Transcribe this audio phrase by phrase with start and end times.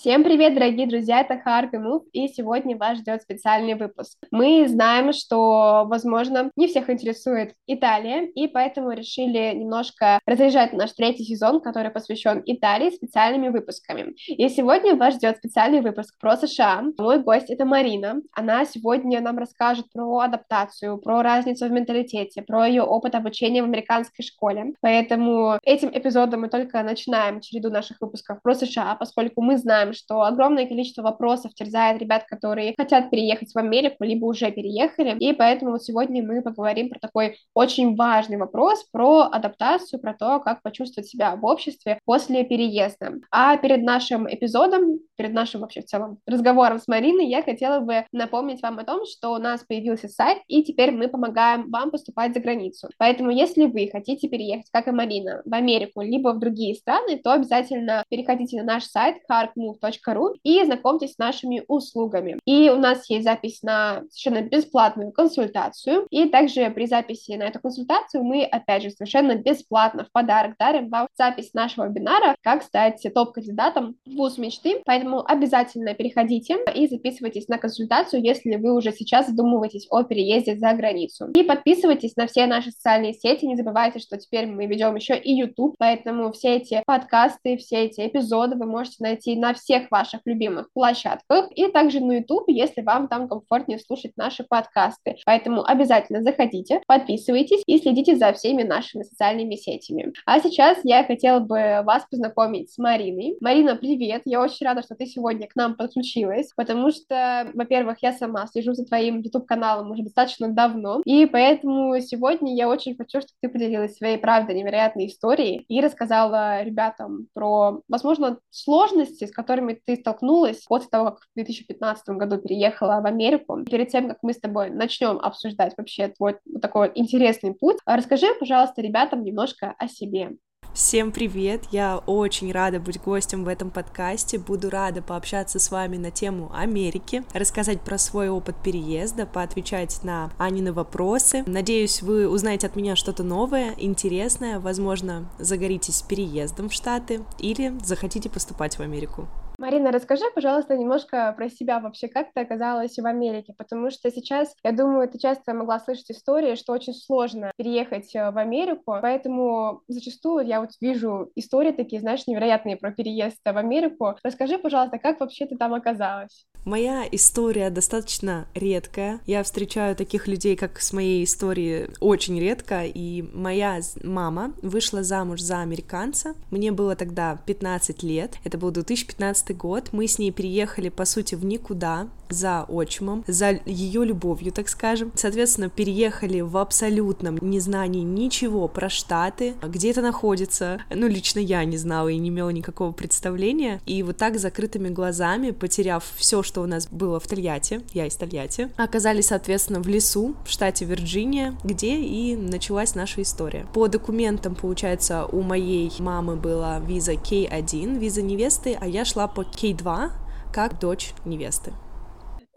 [0.00, 4.16] Всем привет, дорогие друзья, это Харк и Мув, и сегодня вас ждет специальный выпуск.
[4.30, 11.24] Мы знаем, что, возможно, не всех интересует Италия, и поэтому решили немножко разряжать наш третий
[11.24, 14.14] сезон, который посвящен Италии, специальными выпусками.
[14.26, 16.82] И сегодня вас ждет специальный выпуск про США.
[16.96, 18.22] Мой гость— это Марина.
[18.34, 23.66] Она сегодня нам расскажет про адаптацию, про разницу в менталитете, про ее опыт обучения в
[23.66, 24.72] американской школе.
[24.80, 30.22] Поэтому этим эпизодом мы только начинаем череду наших выпусков про США, поскольку мы знаем, что
[30.22, 35.78] огромное количество вопросов терзает ребят, которые хотят переехать в Америку, либо уже переехали, и поэтому
[35.78, 41.36] сегодня мы поговорим про такой очень важный вопрос, про адаптацию, про то, как почувствовать себя
[41.36, 43.14] в обществе после переезда.
[43.30, 48.06] А перед нашим эпизодом, перед нашим вообще в целом разговором с Мариной, я хотела бы
[48.12, 52.34] напомнить вам о том, что у нас появился сайт, и теперь мы помогаем вам поступать
[52.34, 52.88] за границу.
[52.98, 57.32] Поэтому, если вы хотите переехать, как и Марина, в Америку, либо в другие страны, то
[57.32, 62.38] обязательно переходите на наш сайт harkmove ру и знакомьтесь с нашими услугами.
[62.44, 67.60] И у нас есть запись на совершенно бесплатную консультацию, и также при записи на эту
[67.60, 73.04] консультацию мы, опять же, совершенно бесплатно в подарок дарим вам запись нашего вебинара «Как стать
[73.14, 79.28] топ-кандидатом в ВУЗ мечты», поэтому обязательно переходите и записывайтесь на консультацию, если вы уже сейчас
[79.28, 81.28] задумываетесь о переезде за границу.
[81.34, 85.32] И подписывайтесь на все наши социальные сети, не забывайте, что теперь мы ведем еще и
[85.32, 90.22] YouTube, поэтому все эти подкасты, все эти эпизоды вы можете найти на всех всех ваших
[90.24, 95.16] любимых площадках и также на YouTube, если вам там комфортнее слушать наши подкасты.
[95.24, 100.12] Поэтому обязательно заходите, подписывайтесь и следите за всеми нашими социальными сетями.
[100.26, 103.36] А сейчас я хотела бы вас познакомить с Мариной.
[103.40, 104.22] Марина, привет!
[104.24, 108.74] Я очень рада, что ты сегодня к нам подключилась, потому что, во-первых, я сама слежу
[108.74, 113.96] за твоим YouTube-каналом уже достаточно давно, и поэтому сегодня я очень хочу, чтобы ты поделилась
[113.96, 120.62] своей, правда, невероятной историей и рассказала ребятам про, возможно, сложности, с которыми которыми ты столкнулась
[120.66, 123.62] после того, как в 2015 году переехала в Америку.
[123.64, 127.76] Перед тем, как мы с тобой начнем обсуждать вообще твой вот такой вот интересный путь,
[127.84, 130.36] расскажи, пожалуйста, ребятам немножко о себе.
[130.72, 131.64] Всем привет!
[131.72, 134.38] Я очень рада быть гостем в этом подкасте.
[134.38, 140.30] Буду рада пообщаться с вами на тему Америки, рассказать про свой опыт переезда, поотвечать на
[140.38, 141.42] Анины вопросы.
[141.44, 148.30] Надеюсь, вы узнаете от меня что-то новое, интересное, возможно, загоритесь переездом в Штаты или захотите
[148.30, 149.28] поступать в Америку.
[149.60, 154.54] Марина, расскажи, пожалуйста, немножко про себя вообще, как ты оказалась в Америке, потому что сейчас,
[154.64, 159.82] я думаю, ты часто могла слышать истории, что очень сложно переехать э, в Америку, поэтому
[159.86, 164.16] зачастую я вот вижу истории такие, знаешь, невероятные про переезд в Америку.
[164.24, 166.46] Расскажи, пожалуйста, как вообще ты там оказалась?
[166.64, 169.20] Моя история достаточно редкая.
[169.26, 172.84] Я встречаю таких людей, как с моей историей, очень редко.
[172.84, 176.34] И моя мама вышла замуж за американца.
[176.50, 178.36] Мне было тогда 15 лет.
[178.44, 179.88] Это был 2015 год.
[179.92, 185.12] Мы с ней переехали, по сути, в никуда за отчимом, за ее любовью, так скажем.
[185.14, 190.80] Соответственно, переехали в абсолютном незнании ничего про Штаты, где это находится.
[190.94, 193.80] Ну, лично я не знала и не имела никакого представления.
[193.86, 198.16] И вот так закрытыми глазами, потеряв все, что у нас было в Тольятти, я из
[198.16, 203.68] Тольятти, оказались, соответственно, в лесу в штате Вирджиния, где и началась наша история.
[203.72, 209.42] По документам, получается, у моей мамы была виза K1, виза невесты, а я шла по
[209.42, 210.10] K2,
[210.52, 211.72] как дочь невесты.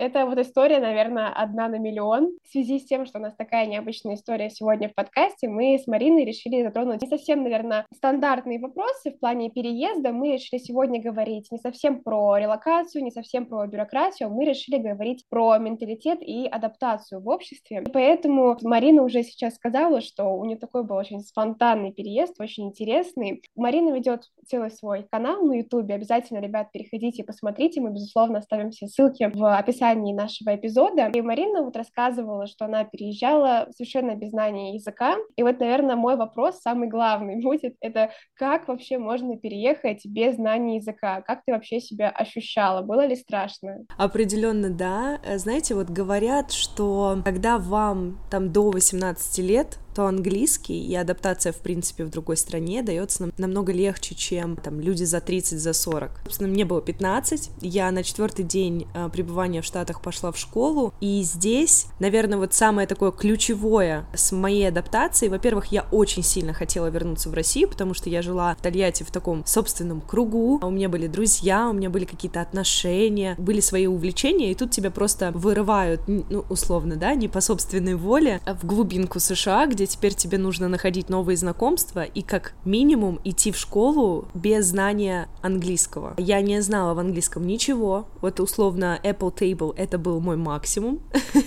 [0.04, 2.34] Это вот история, наверное, одна на миллион.
[2.44, 5.88] В связи с тем, что у нас такая необычная история сегодня в подкасте, мы с
[5.88, 10.12] Мариной решили затронуть не совсем, наверное, стандартные вопросы в плане переезда.
[10.12, 15.24] Мы решили сегодня говорить не совсем про релокацию, не совсем про бюрократию, мы решили говорить
[15.30, 17.82] про менталитет и адаптацию в обществе.
[17.88, 22.66] И поэтому Марина уже сейчас сказала, что у нее такой был очень спонтанный переезд, очень
[22.66, 23.42] интересный.
[23.56, 25.92] Марина ведет целый свой канал на YouTube.
[25.92, 27.80] Обязательно, ребят, переходите и посмотрите.
[27.80, 31.10] Мы, безусловно, оставим все ссылки в описании описании нашего эпизода.
[31.14, 35.16] И Марина вот рассказывала, что она переезжала совершенно без знания языка.
[35.36, 40.78] И вот, наверное, мой вопрос самый главный будет, это как вообще можно переехать без знания
[40.78, 41.22] языка?
[41.22, 42.82] Как ты вообще себя ощущала?
[42.82, 43.86] Было ли страшно?
[43.98, 45.20] Определенно, да.
[45.36, 51.58] Знаете, вот говорят, что когда вам там до 18 лет то английский и адаптация, в
[51.58, 56.12] принципе, в другой стране дается намного легче, чем там люди за 30, за 40.
[56.26, 60.94] Собственно, мне было 15, я на четвертый день э, пребывания в Штатах пошла в школу,
[61.00, 66.88] и здесь, наверное, вот самое такое ключевое с моей адаптацией, во-первых, я очень сильно хотела
[66.88, 70.90] вернуться в Россию, потому что я жила в Тольятти в таком собственном кругу, у меня
[70.90, 76.02] были друзья, у меня были какие-то отношения, были свои увлечения, и тут тебя просто вырывают,
[76.08, 80.38] ну, условно, да, не по собственной воле, а в глубинку США, где где теперь тебе
[80.38, 86.14] нужно находить новые знакомства и как минимум идти в школу без знания английского.
[86.18, 91.02] Я не знала в английском ничего, вот условно Apple Table это был мой максимум.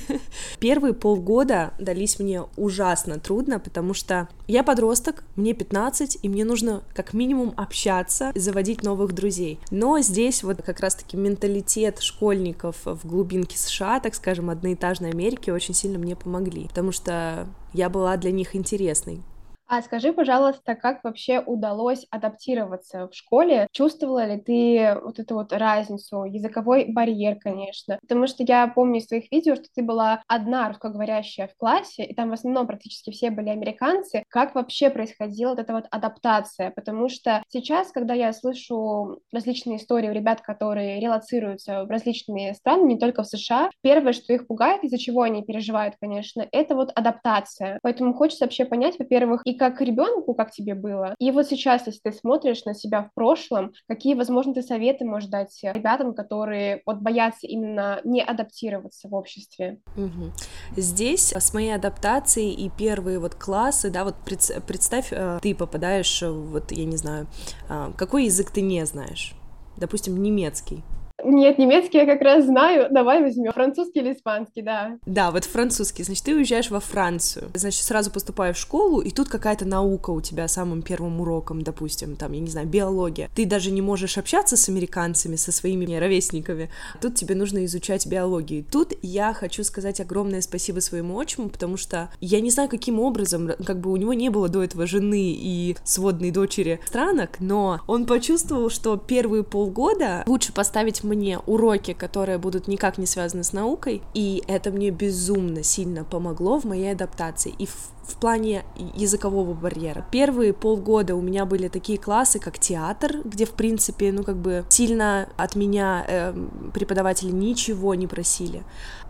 [0.60, 6.82] Первые полгода дались мне ужасно трудно, потому что я подросток, мне 15, и мне нужно
[6.94, 9.58] как минимум общаться, заводить новых друзей.
[9.70, 15.72] Но здесь вот как раз-таки менталитет школьников в глубинке США, так скажем, одноэтажной Америки очень
[15.72, 17.46] сильно мне помогли, потому что
[17.76, 19.20] я была для них интересной.
[19.68, 23.66] А скажи, пожалуйста, как вообще удалось адаптироваться в школе?
[23.72, 27.98] Чувствовала ли ты вот эту вот разницу, языковой барьер, конечно?
[28.00, 32.14] Потому что я помню из твоих видео, что ты была одна русскоговорящая в классе, и
[32.14, 34.22] там в основном практически все были американцы.
[34.28, 36.70] Как вообще происходила вот эта вот адаптация?
[36.70, 42.86] Потому что сейчас, когда я слышу различные истории у ребят, которые релацируются в различные страны,
[42.86, 46.92] не только в США, первое, что их пугает, из-за чего они переживают, конечно, это вот
[46.94, 47.80] адаптация.
[47.82, 52.00] Поэтому хочется вообще понять, во-первых, и как ребенку, как тебе было, и вот сейчас, если
[52.02, 56.98] ты смотришь на себя в прошлом, какие, возможно, ты советы можешь дать ребятам, которые вот
[56.98, 59.80] боятся именно не адаптироваться в обществе?
[59.96, 60.32] Угу.
[60.76, 66.72] Здесь с моей адаптацией и первые вот классы, да, вот представь, э, ты попадаешь, вот,
[66.72, 67.26] я не знаю,
[67.68, 69.34] а, какой язык ты не знаешь?
[69.76, 70.82] Допустим, немецкий.
[71.24, 72.88] Нет, немецкий я как раз знаю.
[72.90, 74.98] Давай возьмем французский или испанский, да.
[75.06, 76.02] Да, вот французский.
[76.02, 77.50] Значит, ты уезжаешь во Францию.
[77.54, 82.16] Значит, сразу поступаешь в школу, и тут какая-то наука у тебя самым первым уроком, допустим,
[82.16, 83.30] там, я не знаю, биология.
[83.34, 86.70] Ты даже не можешь общаться с американцами, со своими ровесниками.
[87.00, 88.64] Тут тебе нужно изучать биологию.
[88.70, 93.50] Тут я хочу сказать огромное спасибо своему отчиму, потому что я не знаю, каким образом,
[93.64, 98.04] как бы у него не было до этого жены и сводной дочери странок, но он
[98.06, 104.02] почувствовал, что первые полгода лучше поставить мне уроки, которые будут никак не связаны с наукой,
[104.14, 108.64] и это мне безумно сильно помогло в моей адаптации и в, в плане
[108.94, 110.06] языкового барьера.
[110.10, 114.64] Первые полгода у меня были такие классы, как театр, где, в принципе, ну, как бы
[114.68, 116.34] сильно от меня э,
[116.74, 118.64] преподаватели ничего не просили.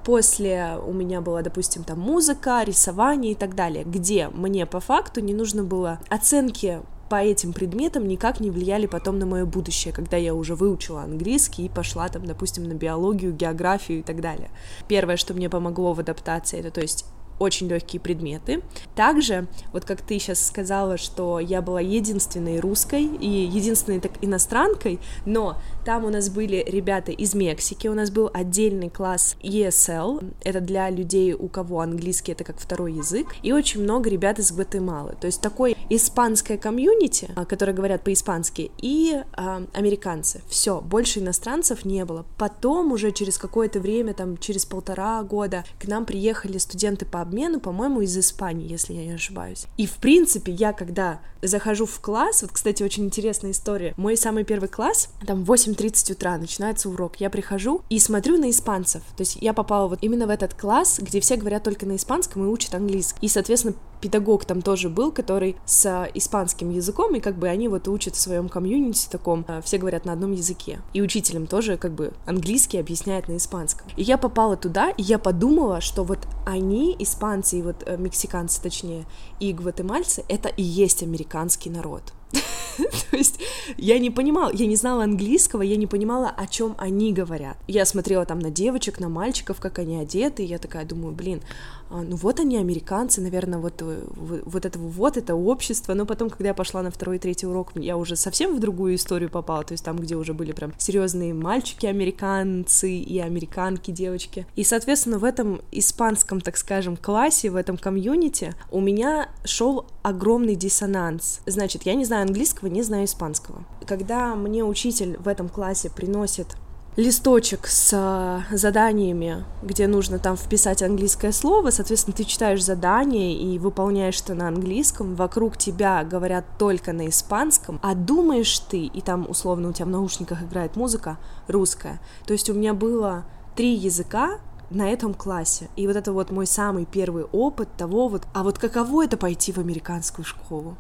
[0.05, 5.21] После у меня была, допустим, там музыка, рисование и так далее, где мне по факту
[5.21, 10.17] не нужно было оценки по этим предметам никак не влияли потом на мое будущее, когда
[10.17, 14.51] я уже выучила английский и пошла там, допустим, на биологию, географию и так далее.
[14.89, 17.05] Первое, что мне помогло в адаптации, это то есть
[17.39, 18.63] очень легкие предметы.
[18.95, 24.99] Также, вот как ты сейчас сказала, что я была единственной русской и единственной так иностранкой,
[25.25, 30.61] но там у нас были ребята из Мексики, у нас был отдельный класс ESL, это
[30.61, 35.15] для людей, у кого английский это как второй язык, и очень много ребят из Гватемалы.
[35.21, 40.43] То есть такой испанское комьюнити, а, которые говорят по-испански, и а, американцы.
[40.49, 42.25] Все, больше иностранцев не было.
[42.39, 47.61] Потом уже через какое-то время, там через полтора года, к нам приехали студенты по обмену,
[47.61, 49.67] по-моему, из Испании, если я не ошибаюсь.
[49.77, 54.45] И, в принципе, я когда захожу в класс, вот, кстати, очень интересная история, мой самый
[54.45, 59.37] первый класс, там 8.30 утра начинается урок, я прихожу и смотрю на испанцев, то есть
[59.41, 62.75] я попала вот именно в этот класс, где все говорят только на испанском и учат
[62.75, 67.69] английский, и, соответственно, педагог там тоже был, который с испанским языком, и как бы они
[67.69, 70.81] вот учат в своем комьюнити таком, а, все говорят на одном языке.
[70.93, 73.89] И учителем тоже как бы английский объясняет на испанском.
[73.97, 78.61] И я попала туда, и я подумала, что вот они, испанцы и вот э, мексиканцы
[78.61, 79.05] точнее,
[79.41, 82.13] и гватемальцы, это и есть американский народ.
[83.11, 83.41] То есть
[83.77, 87.57] я не понимала, я не знала английского, я не понимала, о чем они говорят.
[87.67, 91.43] Я смотрела там на девочек, на мальчиков, как они одеты, и я такая думаю, блин,
[91.89, 95.95] а, ну вот они, американцы, наверное, вот, э, вот это вот, это общество.
[95.95, 98.97] Но потом, когда я пошла на второй и третий урок, я уже совсем в другую
[98.97, 104.47] историю попала, то есть там, где уже были прям серьезные мальчики, американцы и американки, девочки.
[104.57, 110.57] И, соответственно, в этом испанском, так скажем, классе, в этом комьюнити у меня шел огромный
[110.57, 111.41] диссонанс.
[111.47, 113.65] Значит, я не знаю английского, не знаю испанского.
[113.87, 116.57] Когда мне учитель в этом классе приносит
[116.97, 123.59] листочек с э, заданиями, где нужно там вписать английское слово, соответственно, ты читаешь задание и
[123.59, 129.27] выполняешь это на английском, вокруг тебя говорят только на испанском, а думаешь ты, и там
[129.29, 131.19] условно у тебя в наушниках играет музыка
[131.49, 132.01] русская.
[132.27, 134.39] То есть у меня было три языка,
[134.71, 135.69] на этом классе.
[135.77, 139.53] И вот это вот мой самый первый опыт того вот, а вот каково это пойти
[139.53, 140.77] в американскую школу?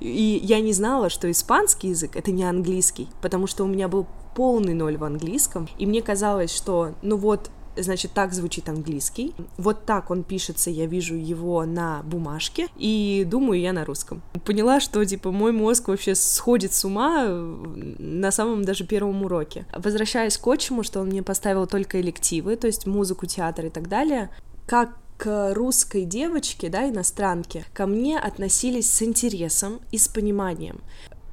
[0.00, 4.06] И я не знала, что испанский язык— это не английский, потому что у меня был
[4.34, 9.34] полный ноль в английском, и мне казалось, что, ну вот, значит, так звучит английский.
[9.56, 14.22] Вот так он пишется, я вижу его на бумажке, и думаю я на русском.
[14.44, 19.66] Поняла, что, типа, мой мозг вообще сходит с ума на самом даже первом уроке.
[19.72, 23.88] Возвращаясь к отчиму, что он мне поставил только элективы, то есть музыку, театр и так
[23.88, 24.30] далее,
[24.66, 30.80] как к русской девочке, да, иностранке, ко мне относились с интересом и с пониманием.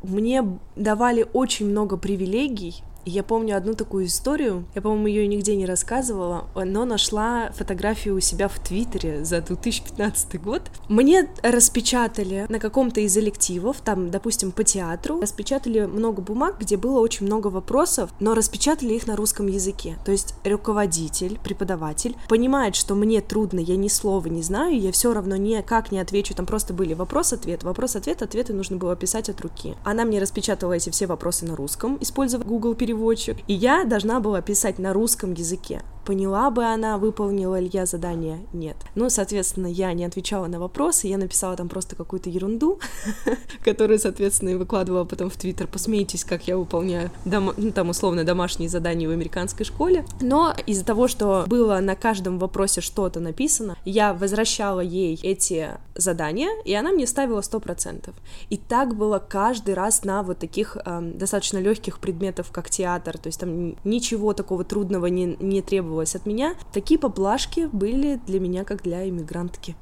[0.01, 5.65] Мне давали очень много привилегий, я помню одну такую историю, я, по-моему, ее нигде не
[5.65, 10.61] рассказывала, но нашла фотографию у себя в Твиттере за 2015 год.
[10.87, 16.99] Мне распечатали на каком-то из элективов, там, допустим, по театру, распечатали много бумаг, где было
[16.99, 19.97] очень много вопросов, но распечатали их на русском языке.
[20.05, 25.13] То есть руководитель, преподаватель понимает, что мне трудно, я ни слова не знаю, я все
[25.13, 29.75] равно никак не отвечу, там просто были вопрос-ответ, вопрос-ответ, ответы нужно было писать от руки.
[29.83, 34.19] Она мне распечатала эти все вопросы на русском, используя Google перевод переводчик, и я должна
[34.19, 35.81] была писать на русском языке.
[36.05, 38.39] Поняла бы она, выполнила ли я задание?
[38.51, 38.75] Нет.
[38.95, 42.79] Ну, соответственно, я не отвечала на вопросы, я написала там просто какую-то ерунду,
[43.63, 45.67] которую, соответственно, и выкладывала потом в Твиттер.
[45.67, 47.53] Посмейтесь, как я выполняю, дом...
[47.55, 50.05] ну, там, условно, домашние задания в американской школе.
[50.19, 56.49] Но из-за того, что было на каждом вопросе что-то написано, я возвращала ей эти задания,
[56.65, 58.13] и она мне ставила 100%.
[58.49, 63.27] И так было каждый раз на вот таких эм, достаточно легких предметов, как театр, то
[63.27, 68.39] есть там ничего такого трудного не, не требовалось требовалось от меня, такие поблажки были для
[68.39, 69.75] меня как для иммигрантки.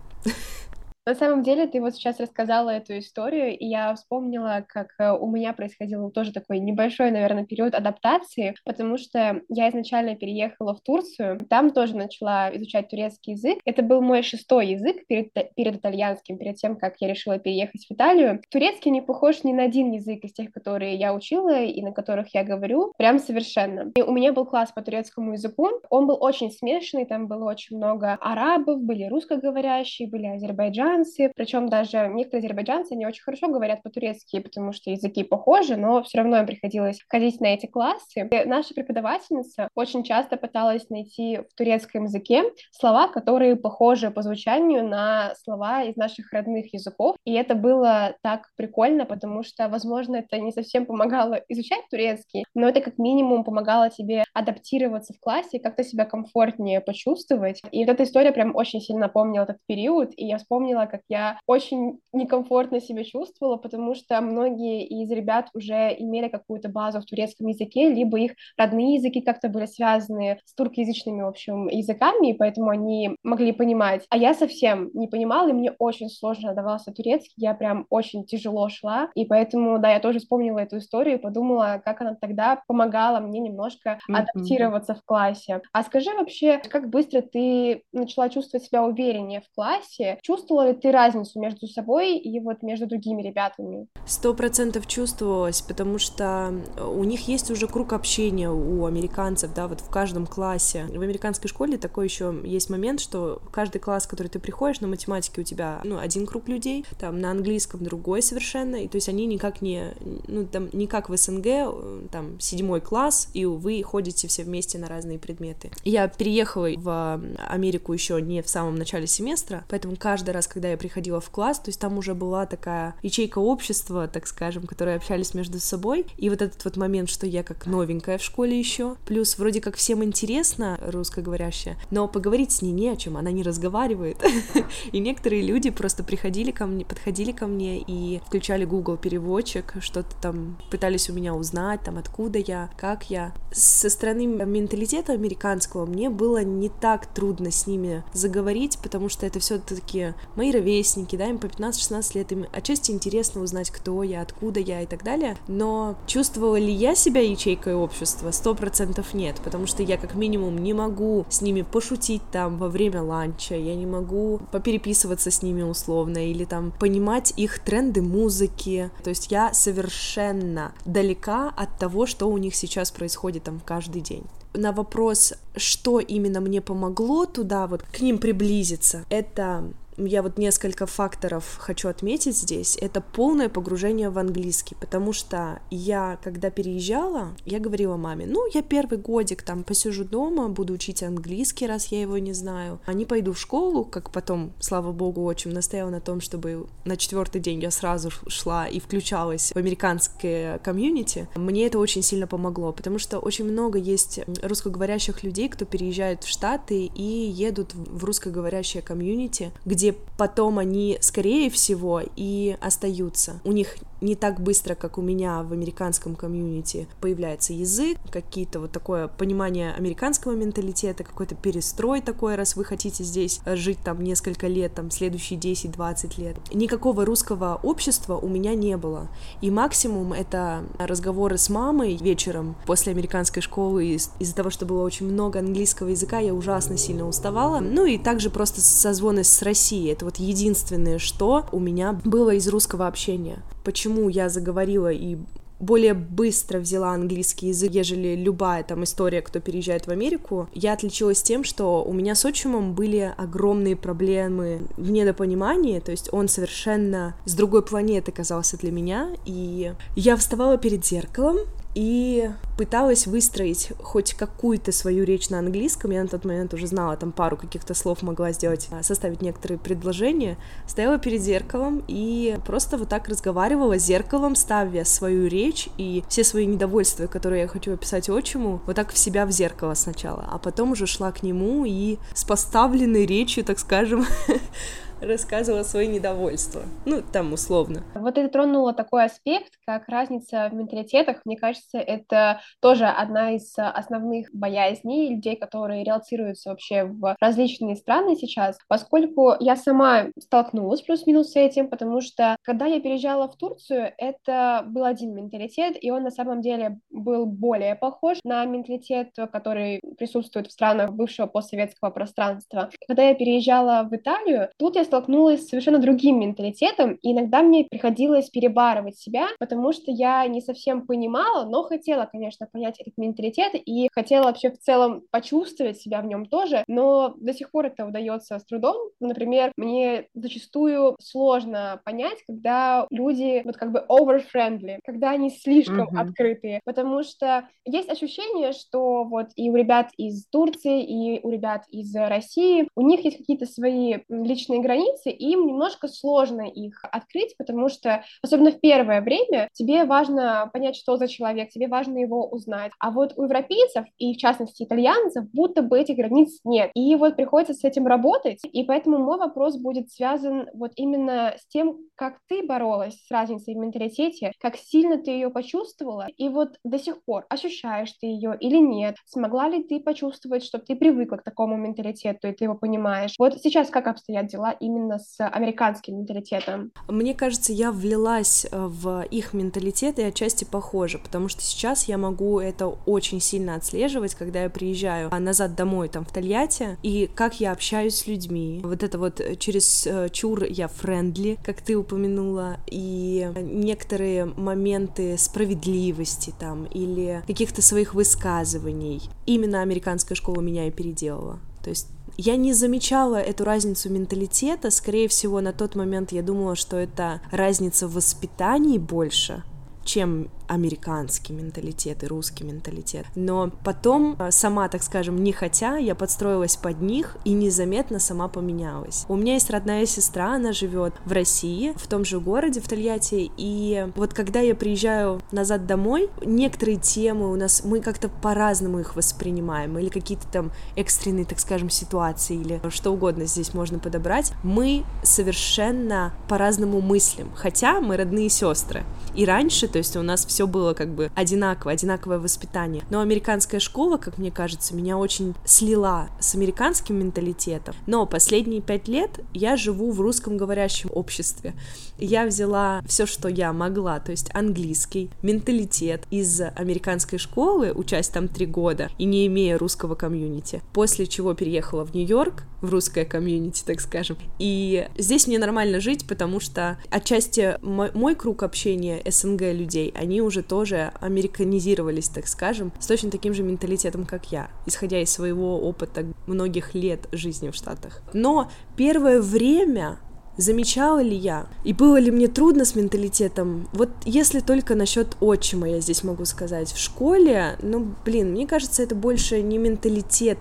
[1.04, 5.28] На самом деле, ты вот сейчас рассказала эту историю, и я вспомнила, как э, у
[5.32, 11.40] меня происходил тоже такой небольшой, наверное, период адаптации, потому что я изначально переехала в Турцию,
[11.50, 13.58] там тоже начала изучать турецкий язык.
[13.66, 17.92] Это был мой шестой язык перед, перед итальянским, перед тем, как я решила переехать в
[17.92, 18.40] Италию.
[18.52, 22.32] Турецкий не похож ни на один язык из тех, которые я учила и на которых
[22.36, 23.92] я говорю, прям совершенно.
[23.96, 27.78] И у меня был класс по турецкому языку, он был очень смешанный, там было очень
[27.78, 33.84] много арабов, были русскоговорящие, были азербайджанцы, азербайджанцы, причем даже некоторые азербайджанцы, они очень хорошо говорят
[33.84, 38.30] по-турецки, потому что языки похожи, но все равно им приходилось ходить на эти классы.
[38.32, 44.88] И наша преподавательница очень часто пыталась найти в турецком языке слова, которые похожи по звучанию
[44.88, 50.38] на слова из наших родных языков, и это было так прикольно, потому что, возможно, это
[50.40, 55.84] не совсем помогало изучать турецкий, но это как минимум помогало тебе адаптироваться в классе, как-то
[55.84, 57.62] себя комфортнее почувствовать.
[57.72, 61.02] И вот эта история прям очень сильно напомнила этот период, и я вспомнила, вспомнила, как
[61.10, 67.06] я очень некомфортно себя чувствовала, потому что многие из ребят уже имели какую-то базу в
[67.06, 72.34] турецком языке, либо их родные языки как-то были связаны с туркоязычными, в общем, языками, и
[72.34, 74.06] поэтому они могли понимать.
[74.10, 78.70] А я совсем не понимала, и мне очень сложно давался турецкий, я прям очень тяжело
[78.70, 83.20] шла, и поэтому, да, я тоже вспомнила эту историю и подумала, как она тогда помогала
[83.20, 84.16] мне немножко mm-hmm.
[84.16, 85.62] адаптироваться в классе.
[85.74, 90.18] А скажи вообще, как быстро ты начала чувствовать себя увереннее в классе?
[90.22, 93.88] Чувствовала ты разницу между собой и вот между другими ребятами?
[94.06, 99.82] Сто процентов чувствовалось, потому что у них есть уже круг общения у американцев, да, вот
[99.82, 100.86] в каждом классе.
[100.90, 104.88] В американской школе такой еще есть момент, что каждый класс, в который ты приходишь, на
[104.88, 109.10] математике у тебя, ну, один круг людей, там, на английском другой совершенно, и то есть
[109.10, 109.94] они никак не,
[110.28, 114.88] ну, там, не как в СНГ, там, седьмой класс, и вы ходите все вместе на
[114.88, 115.72] разные предметы.
[115.84, 120.70] Я переехала в Америку еще не в самом начале семестра, поэтому каждый раз, когда когда
[120.70, 124.96] я приходила в класс, то есть там уже была такая ячейка общества, так скажем, которые
[124.96, 128.96] общались между собой, и вот этот вот момент, что я как новенькая в школе еще,
[129.08, 133.42] плюс вроде как всем интересно, русскоговорящая, но поговорить с ней не о чем, она не
[133.42, 134.18] разговаривает,
[134.92, 140.16] и некоторые люди просто приходили ко мне, подходили ко мне и включали Google переводчик, что-то
[140.22, 143.34] там пытались у меня узнать, там откуда я, как я.
[143.52, 149.40] Со стороны менталитета американского мне было не так трудно с ними заговорить, потому что это
[149.40, 154.60] все-таки мои ровесники, да, им по 15-16 лет, им отчасти интересно узнать, кто я, откуда
[154.60, 158.32] я и так далее, но чувствовала ли я себя ячейкой общества?
[158.32, 162.68] Сто процентов нет, потому что я как минимум не могу с ними пошутить там во
[162.68, 168.92] время ланча, я не могу попереписываться с ними условно или там понимать их тренды музыки,
[169.04, 174.24] то есть я совершенно далека от того, что у них сейчас происходит там каждый день.
[174.54, 180.86] На вопрос, что именно мне помогло туда вот к ним приблизиться, это я вот несколько
[180.86, 182.78] факторов хочу отметить здесь.
[182.80, 188.62] Это полное погружение в английский, потому что я, когда переезжала, я говорила маме, ну, я
[188.62, 193.06] первый годик там посижу дома, буду учить английский, раз я его не знаю, а не
[193.06, 197.62] пойду в школу, как потом, слава богу, очень настоял на том, чтобы на четвертый день
[197.62, 201.28] я сразу шла и включалась в американское комьюнити.
[201.36, 206.28] Мне это очень сильно помогло, потому что очень много есть русскоговорящих людей, кто переезжает в
[206.28, 213.42] Штаты и едут в русскоговорящее комьюнити, где где потом они, скорее всего, и остаются.
[213.44, 218.72] У них не так быстро, как у меня в американском комьюнити появляется язык, какие-то вот
[218.72, 224.74] такое понимание американского менталитета, какой-то перестрой такой, раз вы хотите здесь жить там несколько лет,
[224.74, 226.38] там следующие 10-20 лет.
[226.54, 229.08] Никакого русского общества у меня не было.
[229.42, 234.84] И максимум это разговоры с мамой вечером после американской школы из- из-за того, что было
[234.84, 237.60] очень много английского языка, я ужасно сильно уставала.
[237.60, 239.92] Ну и также просто созвоны с Россией.
[239.92, 245.18] Это вот единственное, что у меня было из русского общения почему я заговорила и
[245.62, 250.50] более быстро взяла английский язык, ежели любая там история, кто переезжает в Америку.
[250.54, 256.10] Я отличилась тем, что у меня с отчимом были огромные проблемы в недопонимании, то есть
[256.12, 261.38] он совершенно с другой планеты казался для меня, и я вставала перед зеркалом,
[261.74, 265.92] и пыталась выстроить хоть какую-то свою речь на английском.
[265.92, 269.58] Я на тот момент уже знала там пару каких-то слов, могла сделать, а, составить некоторые
[269.58, 270.38] предложения.
[270.68, 276.24] Стояла перед зеркалом и просто вот так разговаривала с зеркалом, ставя свою речь и все
[276.24, 280.38] свои недовольства, которые я хочу описать отчиму, вот так в себя в зеркало сначала, а
[280.38, 284.06] потом уже шла к нему и с поставленной речью, так скажем,
[285.02, 286.62] рассказывала свои недовольства.
[286.86, 287.84] Ну, там условно.
[287.96, 291.22] Вот это тронуло такой аспект, как разница в менталитетах.
[291.26, 298.16] Мне кажется, это тоже одна из основных боязней людей, которые релацируются вообще в различные страны
[298.16, 303.92] сейчас, поскольку я сама столкнулась плюс-минус с этим, потому что когда я переезжала в Турцию,
[303.98, 309.82] это был один менталитет, и он на самом деле был более похож на менталитет, который
[309.98, 312.70] присутствует в странах бывшего постсоветского пространства.
[312.88, 317.64] Когда я переезжала в Италию, тут я столкнулась с совершенно другим менталитетом, и иногда мне
[317.64, 323.54] приходилось перебарывать себя, потому что я не совсем понимала, но хотела, конечно, понять этот менталитет,
[323.54, 327.86] и хотела вообще в целом почувствовать себя в нем тоже, но до сих пор это
[327.86, 328.76] удается с трудом.
[329.00, 336.02] Например, мне зачастую сложно понять, когда люди вот как бы over-friendly, когда они слишком mm-hmm.
[336.02, 341.64] открытые, потому что есть ощущение, что вот и у ребят из Турции, и у ребят
[341.70, 346.84] из России, у них есть какие-то свои личные границы, границы, и им немножко сложно их
[346.84, 352.00] открыть, потому что, особенно в первое время, тебе важно понять, что за человек, тебе важно
[352.00, 352.72] его узнать.
[352.80, 356.72] А вот у европейцев, и в частности итальянцев, будто бы этих границ нет.
[356.74, 361.48] И вот приходится с этим работать, и поэтому мой вопрос будет связан вот именно с
[361.48, 366.58] тем, как ты боролась с разницей в менталитете, как сильно ты ее почувствовала, и вот
[366.64, 371.18] до сих пор ощущаешь ты ее или нет, смогла ли ты почувствовать, что ты привыкла
[371.18, 373.14] к такому менталитету, и ты его понимаешь.
[373.20, 376.72] Вот сейчас как обстоят дела именно с американским менталитетом?
[376.88, 381.98] Мне кажется, я влилась э, в их менталитет и отчасти похожа, потому что сейчас я
[381.98, 387.10] могу это очень сильно отслеживать, когда я приезжаю а, назад домой, там, в Тольятти, и
[387.14, 388.62] как я общаюсь с людьми.
[388.64, 395.18] Вот это вот э, через э, чур я френдли, как ты упомянула, и некоторые моменты
[395.18, 399.02] справедливости там, или каких-то своих высказываний.
[399.26, 401.40] Именно американская школа меня и переделала.
[401.64, 401.88] То есть
[402.22, 407.20] я не замечала эту разницу менталитета, скорее всего, на тот момент я думала, что это
[407.32, 409.44] разница в воспитании больше,
[409.84, 413.06] чем американский менталитет и русский менталитет.
[413.16, 418.28] Но потом, а, сама, так скажем, не хотя, я подстроилась под них и незаметно сама
[418.28, 419.06] поменялась.
[419.08, 423.32] У меня есть родная сестра, она живет в России, в том же городе, в Тольятти,
[423.38, 428.98] и вот когда я приезжаю назад домой, некоторые темы у нас, мы как-то по-разному их
[428.98, 434.84] воспринимаем, или какие-то там экстренные, так скажем, ситуации, или что угодно здесь можно подобрать, мы
[435.02, 438.84] совершенно по-разному мыслим, хотя мы родные сестры.
[439.16, 442.82] И раньше, то есть у нас все все было как бы одинаково, одинаковое воспитание.
[442.90, 447.76] Но американская школа, как мне кажется, меня очень слила с американским менталитетом.
[447.86, 451.54] Но последние пять лет я живу в русском говорящем обществе.
[452.00, 458.28] Я взяла все, что я могла, то есть английский, менталитет из американской школы, учась там
[458.28, 460.64] три года и не имея русского комьюнити.
[460.74, 464.18] После чего переехала в Нью-Йорк, в русское комьюнити, так скажем.
[464.40, 470.22] И здесь мне нормально жить, потому что отчасти мой, мой круг общения СНГ людей, они
[470.22, 475.60] уже тоже американизировались, так скажем, с точно таким же менталитетом, как я, исходя из своего
[475.60, 478.02] опыта многих лет жизни в Штатах.
[478.14, 480.00] Но первое время
[480.38, 485.70] замечала ли я, и было ли мне трудно с менталитетом, вот если только насчет отчима
[485.70, 486.72] я здесь могу сказать.
[486.72, 490.38] В школе, ну, блин, мне кажется, это больше не менталитет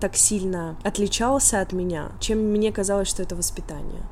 [0.00, 4.02] так сильно отличался от меня, чем мне казалось, что это воспитание.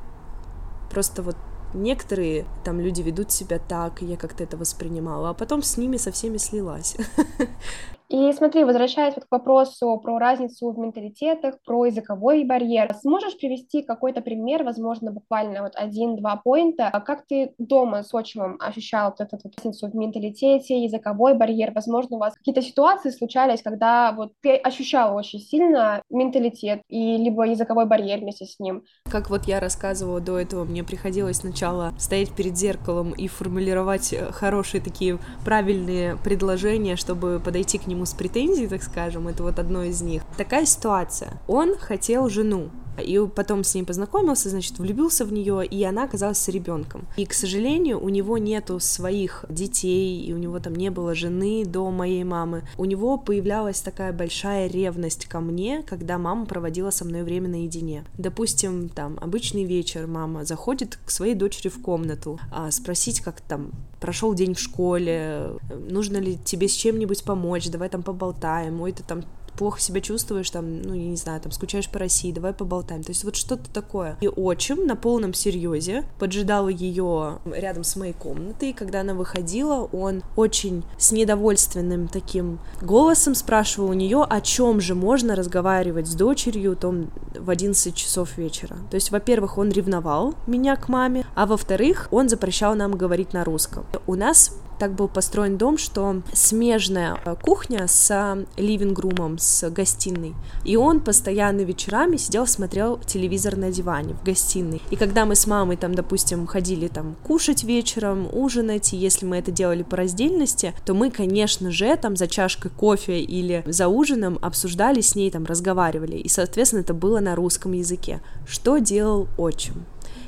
[0.89, 1.35] Просто вот
[1.83, 5.97] некоторые там люди ведут себя так, и я как-то это воспринимала, а потом с ними
[5.97, 6.95] со всеми слилась.
[8.09, 13.81] И смотри, возвращаясь вот к вопросу про разницу в менталитетах, про языковой барьер, сможешь привести
[13.81, 19.39] какой-то пример, возможно, буквально вот один-два поинта, как ты дома с отчимом ощущал вот эту
[19.43, 24.55] вот разницу в менталитете, языковой барьер, возможно, у вас какие-то ситуации случались, когда вот ты
[24.55, 28.83] ощущала очень сильно менталитет и либо языковой барьер вместе с ним.
[29.09, 34.31] Как вот я рассказывала до этого, мне приходилось сначала стоять перед зеркалом и формулировать э,
[34.31, 39.57] хорошие такие правильные предложения, чтобы подойти к нему нему с претензией, так скажем, это вот
[39.57, 40.21] одно из них.
[40.37, 41.39] Такая ситуация.
[41.47, 42.69] Он хотел жену,
[43.01, 47.05] и потом с ней познакомился, значит, влюбился в нее, и она оказалась с ребенком.
[47.17, 51.65] И, к сожалению, у него нету своих детей, и у него там не было жены
[51.65, 52.63] до моей мамы.
[52.77, 58.05] У него появлялась такая большая ревность ко мне, когда мама проводила со мной время наедине.
[58.17, 63.71] Допустим, там, обычный вечер мама заходит к своей дочери в комнату, а, спросить, как там
[63.99, 65.51] прошел день в школе,
[65.89, 69.23] нужно ли тебе с чем-нибудь помочь, давай там поболтаем, ой, ты там
[69.57, 73.03] плохо себя чувствуешь, там, ну, я не знаю, там, скучаешь по России, давай поболтаем.
[73.03, 74.17] То есть вот что-то такое.
[74.21, 79.87] И отчим на полном серьезе поджидал ее рядом с моей комнатой, и когда она выходила,
[79.91, 86.15] он очень с недовольственным таким голосом спрашивал у нее, о чем же можно разговаривать с
[86.15, 88.77] дочерью там в 11 часов вечера.
[88.89, 93.43] То есть, во-первых, он ревновал меня к маме, а во-вторых, он запрещал нам говорить на
[93.43, 93.85] русском.
[94.07, 100.35] У нас так был построен дом, что смежная э, кухня с ливингрумом, с гостиной.
[100.63, 104.81] И он постоянно вечерами сидел, смотрел телевизор на диване в гостиной.
[104.91, 109.37] И когда мы с мамой там, допустим, ходили там кушать вечером, ужинать, и если мы
[109.37, 114.39] это делали по раздельности, то мы, конечно же, там за чашкой кофе или за ужином
[114.41, 116.17] обсуждали с ней, там разговаривали.
[116.17, 118.21] И, соответственно, это было на русском языке.
[118.47, 119.85] Что делал отчим?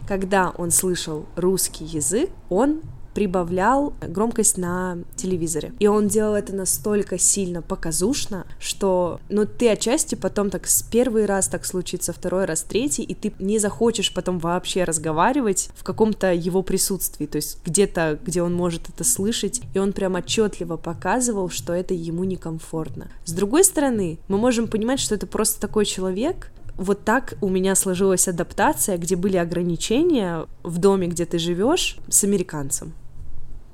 [0.07, 2.81] Когда он слышал русский язык, он
[3.17, 5.73] прибавлял громкость на телевизоре.
[5.79, 11.25] И он делал это настолько сильно показушно, что, ну, ты отчасти потом так с первый
[11.25, 16.31] раз так случится, второй раз, третий, и ты не захочешь потом вообще разговаривать в каком-то
[16.31, 21.49] его присутствии, то есть где-то, где он может это слышать, и он прям отчетливо показывал,
[21.49, 23.07] что это ему некомфортно.
[23.25, 27.73] С другой стороны, мы можем понимать, что это просто такой человек, вот так у меня
[27.73, 32.93] сложилась адаптация, где были ограничения в доме, где ты живешь, с американцем.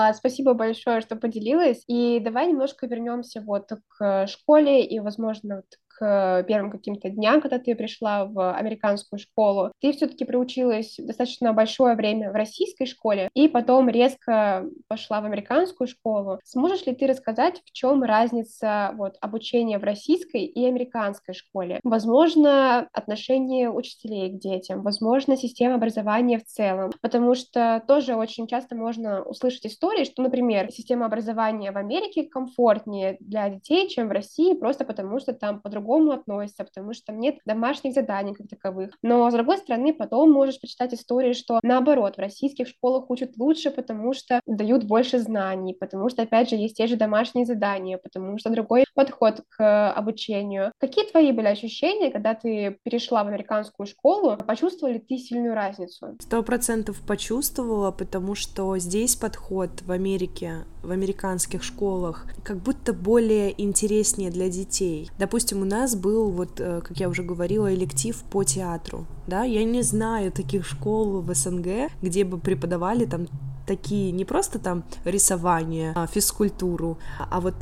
[0.10, 1.84] А, спасибо большое, что поделилась.
[1.88, 5.66] И давай немножко вернемся вот к школе и, возможно, вот
[5.98, 11.96] к первым каким-то дням, когда ты пришла в американскую школу, ты все-таки проучилась достаточно большое
[11.96, 16.40] время в российской школе и потом резко пошла в американскую школу.
[16.44, 21.80] Сможешь ли ты рассказать, в чем разница вот, обучения в российской и американской школе?
[21.84, 28.76] Возможно, отношение учителей к детям, возможно, система образования в целом, потому что тоже очень часто
[28.76, 34.54] можно услышать истории, что, например, система образования в Америке комфортнее для детей, чем в России,
[34.54, 38.92] просто потому что там по-другому по-другому относятся, потому что там нет домашних заданий как таковых.
[39.02, 43.70] Но, с другой стороны, потом можешь почитать истории, что наоборот, в российских школах учат лучше,
[43.70, 48.38] потому что дают больше знаний, потому что, опять же, есть те же домашние задания, потому
[48.38, 50.72] что другой подход к обучению.
[50.80, 54.38] Какие твои были ощущения, когда ты перешла в американскую школу?
[54.38, 56.16] Почувствовали ты сильную разницу?
[56.20, 63.62] Сто процентов почувствовала, потому что здесь подход в Америке, в американских школах, как будто более
[63.62, 65.10] интереснее для детей.
[65.18, 69.64] Допустим, у нас был, вот, э, как я уже говорила, электив по театру, да, я
[69.64, 73.28] не знаю таких школ в СНГ, где бы преподавали там
[73.66, 76.98] такие не просто там рисование, а, физкультуру,
[77.30, 77.54] а вот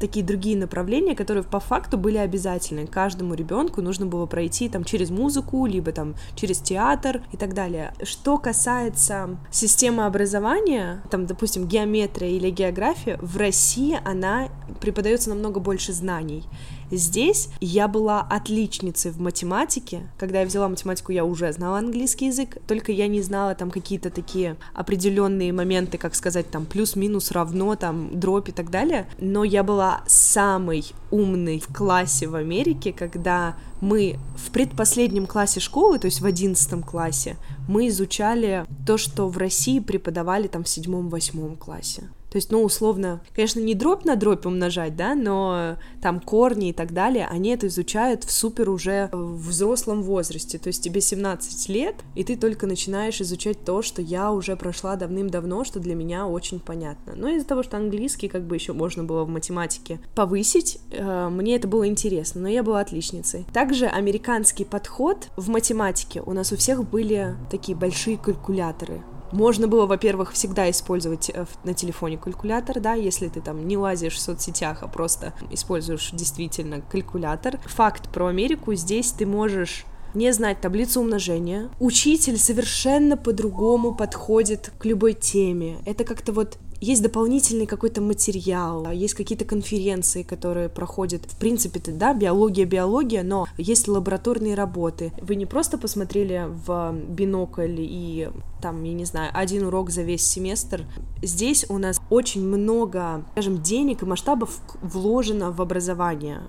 [0.00, 2.86] такие другие направления, которые по факту были обязательны.
[2.86, 7.92] Каждому ребенку нужно было пройти там через музыку, либо там через театр и так далее.
[8.02, 14.48] Что касается системы образования, там, допустим, геометрия или география, в России она
[14.80, 16.44] преподается намного больше знаний.
[16.90, 20.10] Здесь я была отличницей в математике.
[20.18, 24.10] Когда я взяла математику, я уже знала английский язык, только я не знала там какие-то
[24.10, 29.08] такие определенные моменты, как сказать, там плюс-минус равно, там дробь и так далее.
[29.18, 35.98] Но я была самой умной в классе в Америке, когда мы в предпоследнем классе школы,
[35.98, 37.36] то есть в одиннадцатом классе,
[37.68, 42.10] мы изучали то, что в России преподавали там в седьмом-восьмом классе.
[42.30, 46.72] То есть, ну, условно, конечно, не дробь на дробь умножать, да, но там корни и
[46.72, 50.58] так далее, они это изучают в супер уже в взрослом возрасте.
[50.58, 54.96] То есть тебе 17 лет, и ты только начинаешь изучать то, что я уже прошла
[54.96, 57.14] давным-давно, что для меня очень понятно.
[57.16, 61.56] Но из-за того, что английский как бы еще можно было в математике повысить, э, мне
[61.56, 63.44] это было интересно, но я была отличницей.
[63.52, 66.22] Также американский подход в математике.
[66.24, 71.74] У нас у всех были такие большие калькуляторы можно было, во-первых, всегда использовать э, на
[71.74, 77.58] телефоне калькулятор, да, если ты там не лазишь в соцсетях, а просто используешь действительно калькулятор.
[77.66, 81.70] Факт про Америку, здесь ты можешь не знать таблицу умножения.
[81.78, 85.78] Учитель совершенно по-другому подходит к любой теме.
[85.86, 91.22] Это как-то вот есть дополнительный какой-то материал, есть какие-то конференции, которые проходят.
[91.26, 95.12] В принципе, да, биология, биология, но есть лабораторные работы.
[95.20, 98.30] Вы не просто посмотрели в бинокль и
[98.62, 100.84] там, я не знаю, один урок за весь семестр.
[101.22, 106.42] Здесь у нас очень много, скажем, денег и масштабов вложено в образование,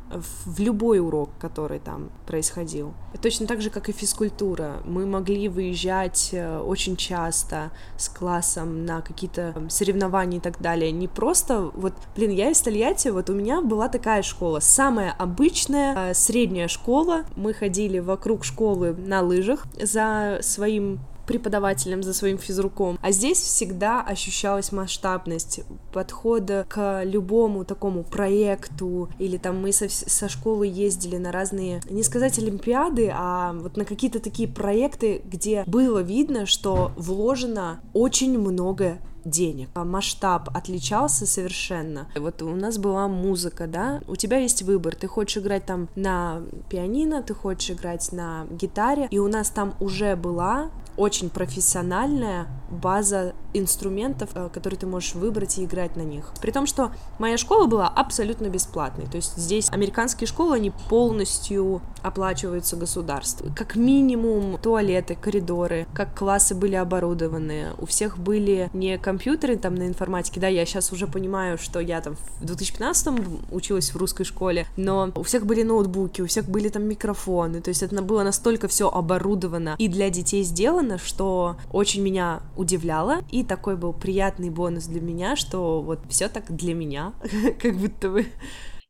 [0.46, 2.94] в любой урок, который там происходил.
[3.22, 4.82] Точно так же, как и физкультура.
[4.86, 10.92] Мы могли выезжать э, очень часто с классом на какие-то соревнования и так далее.
[10.92, 16.12] Не просто, вот, блин, я из Тольятти, вот у меня была такая школа, самая обычная
[16.12, 17.26] э, средняя школа.
[17.36, 21.00] Мы ходили вокруг школы на лыжах за своим
[21.32, 23.00] преподавателем, за своим физруком.
[23.02, 25.62] А здесь всегда ощущалась масштабность
[25.94, 32.04] подхода к любому такому проекту, или там мы со, со школы ездили на разные, не
[32.04, 38.98] сказать олимпиады, а вот на какие-то такие проекты, где было видно, что вложено очень много
[39.26, 39.70] денег.
[39.74, 42.08] А масштаб отличался совершенно.
[42.16, 46.42] Вот у нас была музыка, да, у тебя есть выбор, ты хочешь играть там на
[46.70, 53.34] пианино, ты хочешь играть на гитаре, и у нас там уже была очень профессиональная база
[53.54, 56.32] инструментов, э, которые ты можешь выбрать и играть на них.
[56.42, 59.06] При том, что моя школа была абсолютно бесплатной.
[59.08, 63.54] То есть здесь американские школы, они полностью оплачиваются государством.
[63.54, 67.68] Как минимум туалеты, коридоры, как классы были оборудованы.
[67.78, 72.02] У всех были не компьютеры там на информатике, да, я сейчас уже понимаю, что я
[72.02, 76.70] там в 2015 училась в русской школе, но у всех были ноутбуки, у всех были
[76.70, 82.02] там микрофоны, то есть это было настолько все оборудовано и для детей сделано, что очень
[82.02, 87.14] меня удивляло, и такой был приятный бонус для меня, что вот все так для меня,
[87.62, 88.26] как будто бы.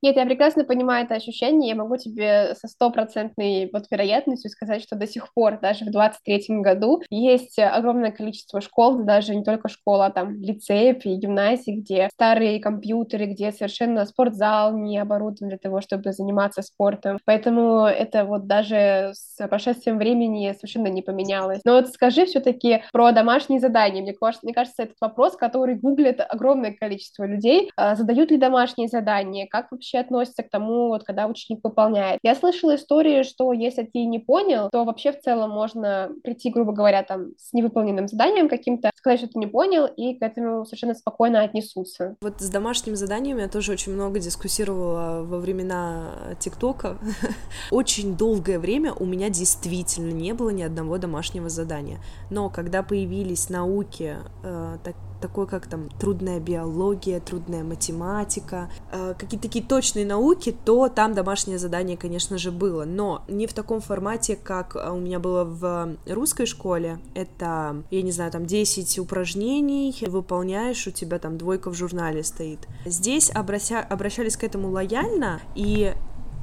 [0.02, 4.96] Нет, я прекрасно понимаю это ощущение, я могу тебе со стопроцентной вот вероятностью сказать, что
[4.96, 10.08] до сих пор, даже в 23-м году, есть огромное количество школ, даже не только школа,
[10.08, 15.82] а там лицеев и гимназий, где старые компьютеры, где совершенно спортзал не оборудован для того,
[15.82, 17.20] чтобы заниматься спортом.
[17.26, 21.62] Поэтому это вот даже с прошествием времени совершенно не поменялось.
[21.64, 24.02] Но вот скажи все-таки про домашние задания.
[24.02, 27.70] Мне, мне кажется, этот вопрос, который гуглит огромное количество людей.
[27.76, 29.46] А задают ли домашние задания?
[29.48, 32.20] Как вообще вообще относится к тому, вот, когда ученик выполняет.
[32.24, 36.72] Я слышала истории, что если ты не понял, то вообще в целом можно прийти, грубо
[36.72, 40.94] говоря, там, с невыполненным заданием каким-то, сказать, что ты не понял, и к этому совершенно
[40.94, 42.16] спокойно отнесутся.
[42.22, 46.98] Вот с домашним заданием я тоже очень много дискуссировала во времена ТикТока.
[47.72, 52.00] Очень долгое время у меня действительно не было ни одного домашнего задания.
[52.30, 59.48] Но когда появились науки, э, так такое как там трудная биология, трудная математика, э, какие-то
[59.48, 64.36] такие точные науки, то там домашнее задание, конечно же, было, но не в таком формате,
[64.36, 67.00] как у меня было в русской школе.
[67.14, 72.68] Это, я не знаю, там 10 упражнений, выполняешь, у тебя там двойка в журнале стоит.
[72.86, 73.82] Здесь обраща...
[73.82, 75.94] обращались к этому лояльно, и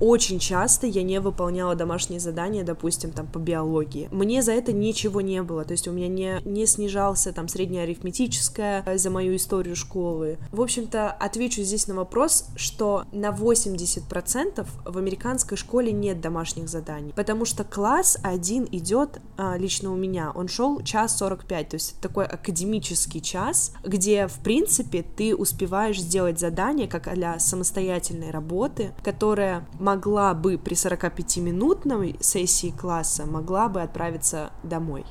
[0.00, 4.08] очень часто я не выполняла домашние задания, допустим, там по биологии.
[4.12, 7.84] Мне за это ничего не было, то есть у меня не, не снижался там средняя
[7.84, 10.38] арифметическая э, за мою историю школы.
[10.52, 17.12] В общем-то, отвечу здесь на вопрос, что на 80% в американской школе нет домашних заданий,
[17.14, 22.00] потому что класс один идет а, лично у меня, он шел час 45, то есть
[22.00, 29.66] такой академический час, где, в принципе, ты успеваешь сделать задание как а самостоятельной работы, которая
[29.88, 35.07] могла бы при 45-минутной сессии класса могла бы отправиться домой.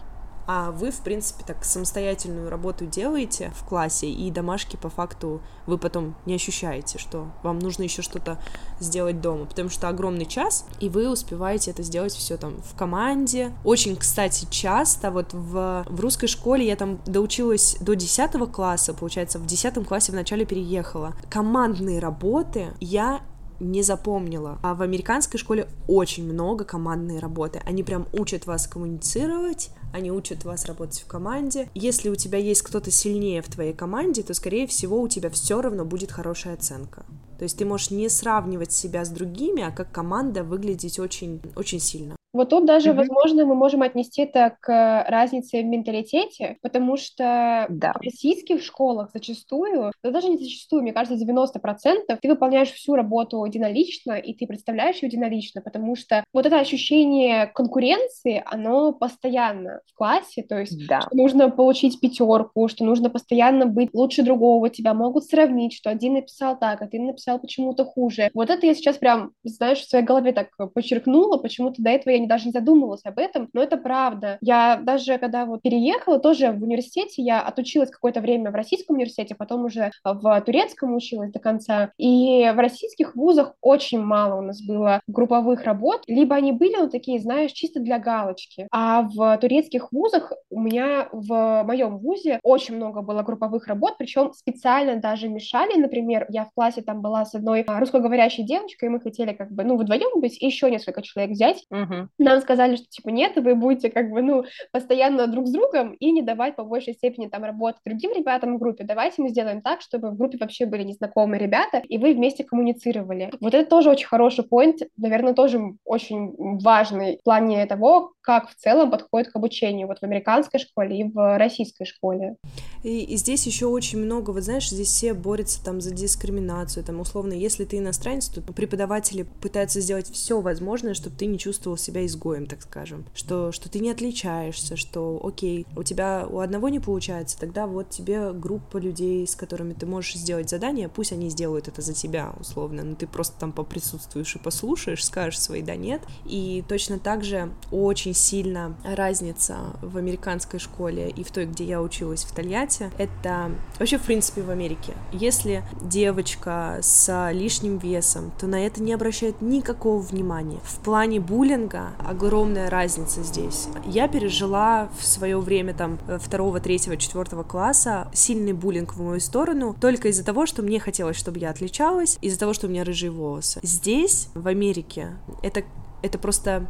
[0.46, 5.78] А вы, в принципе, так самостоятельную работу делаете в классе, и домашки по факту вы
[5.78, 8.40] потом не ощущаете, что вам нужно еще что-то
[8.80, 13.52] сделать дома, потому что огромный час, и вы успеваете это сделать все там в команде.
[13.66, 19.40] Очень, кстати, часто вот в, в русской школе я там доучилась до 10 класса, получается,
[19.40, 21.13] в 10 классе вначале переехала.
[21.30, 23.22] Командные работы я
[23.60, 24.60] не запомнила.
[24.62, 27.62] А в американской школе очень много командной работы.
[27.65, 31.70] Они прям учат вас коммуницировать, они учат вас работать в команде.
[31.74, 35.62] Если у тебя есть кто-то сильнее в твоей команде, то, скорее всего, у тебя все
[35.62, 37.06] равно будет хорошая оценка.
[37.38, 41.80] То есть ты можешь не сравнивать себя с другими, а как команда выглядеть очень, очень
[41.80, 42.17] сильно.
[42.38, 42.95] Вот тут даже, mm-hmm.
[42.95, 47.93] возможно, мы можем отнести это к разнице в менталитете, потому что да.
[47.93, 53.43] в российских школах зачастую, да даже не зачастую, мне кажется, 90% ты выполняешь всю работу
[53.43, 59.95] единолично, и ты представляешь ее единолично, потому что вот это ощущение конкуренции, оно постоянно в
[59.95, 61.02] классе, то есть да.
[61.02, 66.13] что нужно получить пятерку, что нужно постоянно быть лучше другого, тебя могут сравнить, что один
[66.13, 68.30] написал так, а ты написал почему-то хуже.
[68.34, 72.20] Вот это я сейчас прям, знаешь, в своей голове так подчеркнула, почему-то до этого я
[72.20, 74.38] не, даже не задумывалась об этом, но это правда.
[74.42, 79.36] Я даже когда вот переехала, тоже в университете, я отучилась какое-то время в российском университете,
[79.36, 84.62] потом уже в турецком училась до конца, и в российских вузах очень мало у нас
[84.62, 89.92] было групповых работ, либо они были, ну, такие, знаешь, чисто для галочки, а в турецких
[89.92, 95.80] вузах у меня в моем вузе очень много было групповых работ, причем специально даже мешали,
[95.80, 99.63] например, я в классе там была с одной русскоговорящей девочкой, и мы хотели как бы,
[99.63, 101.65] ну, вдвоем быть, и еще несколько человек взять.
[101.69, 102.10] Угу.
[102.17, 106.12] Нам сказали, что типа нет, вы будете как бы, ну, постоянно друг с другом и
[106.12, 108.84] не давать по большей степени там работать другим ребятам в группе.
[108.84, 113.32] Давайте мы сделаем так, чтобы в группе вообще были незнакомые ребята, и вы вместе коммуницировали.
[113.39, 118.56] Вот это тоже очень хороший поинт, наверное, тоже очень важный в плане того, как в
[118.56, 122.36] целом подходит к обучению вот в американской школе и в российской школе.
[122.84, 126.99] И, и здесь еще очень много, вот знаешь, здесь все борются там за дискриминацию, там
[127.08, 132.06] условно, если ты иностранец, то преподаватели пытаются сделать все возможное, чтобы ты не чувствовал себя
[132.06, 136.80] изгоем, так скажем, что, что ты не отличаешься, что, окей, у тебя у одного не
[136.80, 141.67] получается, тогда вот тебе группа людей, с которыми ты можешь сделать задание, пусть они сделают
[141.67, 146.02] это за тебя, условно, но ты просто там поприсутствуешь и послушаешь, скажешь свои да нет,
[146.26, 151.82] и точно так же очень сильно разница в американской школе и в той, где я
[151.82, 154.93] училась в Тольятти, это вообще, в принципе, в Америке.
[155.12, 156.96] Если девочка с
[157.31, 160.60] лишним весом, то на это не обращают никакого внимания.
[160.63, 163.67] В плане буллинга огромная разница здесь.
[163.86, 169.75] Я пережила в свое время там второго, третьего, четвертого класса сильный буллинг в мою сторону
[169.79, 173.12] только из-за того, что мне хотелось, чтобы я отличалась, из-за того, что у меня рыжие
[173.12, 173.60] волосы.
[173.63, 175.63] Здесь, в Америке, это,
[176.01, 176.67] это просто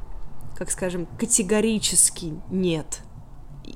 [0.57, 3.01] как скажем, категорически нет.